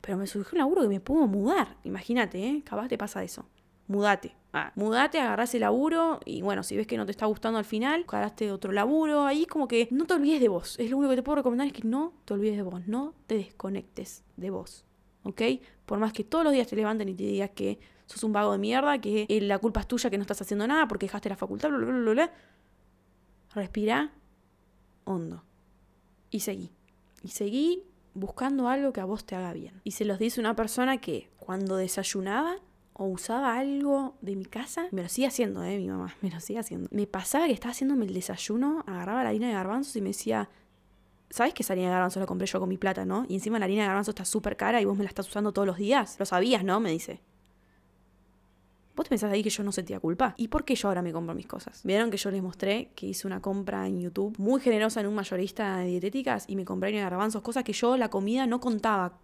[0.00, 1.76] pero me surgió un laburo que me puedo mudar.
[1.84, 2.62] Imagínate, ¿eh?
[2.64, 3.46] capaz te pasa eso.
[3.88, 4.34] Mudate.
[4.52, 7.64] Ah, mudate, agarrás el laburo y bueno, si ves que no te está gustando al
[7.64, 9.24] final, agarraste otro laburo.
[9.24, 10.78] Ahí como que no te olvides de vos.
[10.78, 12.86] Es lo único que te puedo recomendar es que no te olvides de vos.
[12.86, 14.86] No te desconectes de vos.
[15.26, 15.42] ¿ok?
[15.84, 18.52] Por más que todos los días te levanten y te digas que sos un vago
[18.52, 21.28] de mierda, que eh, la culpa es tuya, que no estás haciendo nada porque dejaste
[21.28, 22.32] la facultad, bla, bla, bla, bla.
[23.54, 24.12] Respira
[25.04, 25.42] hondo.
[26.30, 26.72] Y seguí.
[27.22, 27.84] Y seguí
[28.14, 29.80] buscando algo que a vos te haga bien.
[29.84, 32.56] Y se los dice una persona que cuando desayunaba
[32.92, 36.40] o usaba algo de mi casa, me lo sigue haciendo, eh, mi mamá, me lo
[36.40, 36.88] sigue haciendo.
[36.92, 40.48] Me pasaba que estaba haciéndome el desayuno, agarraba la harina de garbanzos y me decía,
[41.30, 43.26] ¿sabes que esa harina de garbanzos la compré yo con mi plata, no?
[43.28, 45.52] Y encima la harina de garbanzos está súper cara y vos me la estás usando
[45.52, 46.16] todos los días.
[46.18, 46.80] Lo sabías, ¿no?
[46.80, 47.20] Me dice.
[48.96, 50.34] ¿Vos pensás ahí que yo no sentía culpa?
[50.38, 51.82] ¿Y por qué yo ahora me compro mis cosas?
[51.84, 55.14] Vieron que yo les mostré que hice una compra en YouTube muy generosa en un
[55.14, 59.18] mayorista de dietéticas y me compré de garbanzos, cosas que yo la comida no contaba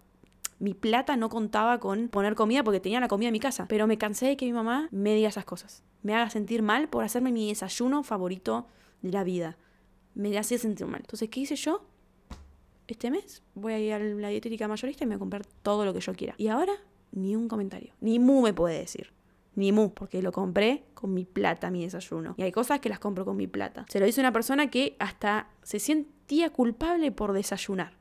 [0.63, 3.67] mi plata no contaba con poner comida porque tenía la comida en mi casa.
[3.69, 5.83] Pero me cansé de que mi mamá me diga esas cosas.
[6.03, 8.69] Me haga sentir mal por hacerme mi desayuno favorito
[9.01, 9.59] de la vida.
[10.15, 11.01] Me hacía sentir mal.
[11.01, 11.85] Entonces, ¿qué hice yo?
[12.87, 15.85] Este mes voy a ir a la dietética mayorista y me voy a comprar todo
[15.85, 16.37] lo que yo quiera.
[16.39, 16.75] Y ahora,
[17.11, 17.95] ni un comentario.
[18.01, 19.13] Ni mu me puede decir.
[19.55, 22.35] Ni mu, porque lo compré con mi plata, mi desayuno.
[22.39, 23.85] Y hay cosas que las compro con mi plata.
[23.89, 27.93] Se lo dice una persona que hasta se sentía culpable por desayunar.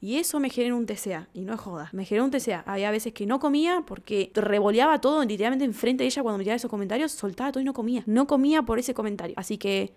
[0.00, 1.90] Y eso me generó un TCA, y no es joda.
[1.92, 2.62] Me generó un TCA.
[2.66, 6.56] Había veces que no comía porque revoleaba todo literalmente enfrente de ella cuando me tiraba
[6.56, 8.04] esos comentarios, soltaba todo y no comía.
[8.06, 9.34] No comía por ese comentario.
[9.36, 9.94] Así que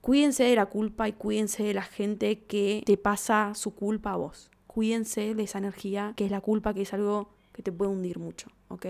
[0.00, 4.16] cuídense de la culpa y cuídense de la gente que te pasa su culpa a
[4.16, 4.50] vos.
[4.66, 8.18] Cuídense de esa energía que es la culpa, que es algo que te puede hundir
[8.18, 8.86] mucho, ¿ok?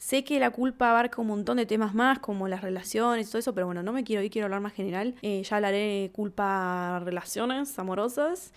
[0.00, 3.38] Sé que la culpa abarca un montón de temas más, como las relaciones y todo
[3.38, 5.14] eso, pero bueno, no me quiero ir, quiero hablar más general.
[5.20, 8.54] Eh, ya hablaré de culpa relaciones amorosas.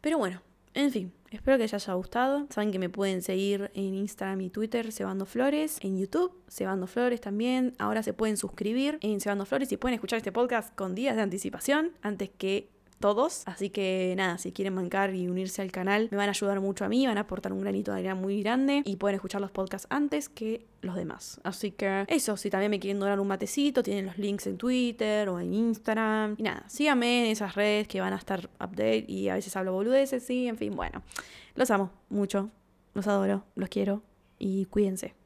[0.00, 0.40] Pero bueno,
[0.74, 2.46] en fin, espero que les haya gustado.
[2.50, 7.20] Saben que me pueden seguir en Instagram y Twitter, Cebando Flores, en YouTube, Cebando Flores
[7.20, 7.74] también.
[7.80, 11.22] Ahora se pueden suscribir en Cebando Flores y pueden escuchar este podcast con días de
[11.22, 12.70] anticipación antes que
[13.02, 13.42] todos.
[13.44, 16.86] Así que nada, si quieren bancar y unirse al canal, me van a ayudar mucho
[16.86, 19.50] a mí, van a aportar un granito de arena muy grande y pueden escuchar los
[19.50, 21.38] podcasts antes que los demás.
[21.44, 25.28] Así que eso, si también me quieren donar un matecito, tienen los links en Twitter
[25.28, 26.36] o en Instagram.
[26.38, 29.74] Y nada, síganme en esas redes que van a estar update y a veces hablo
[29.74, 31.02] boludeces, sí, en fin, bueno.
[31.54, 32.48] Los amo mucho,
[32.94, 34.02] los adoro, los quiero
[34.38, 35.21] y cuídense.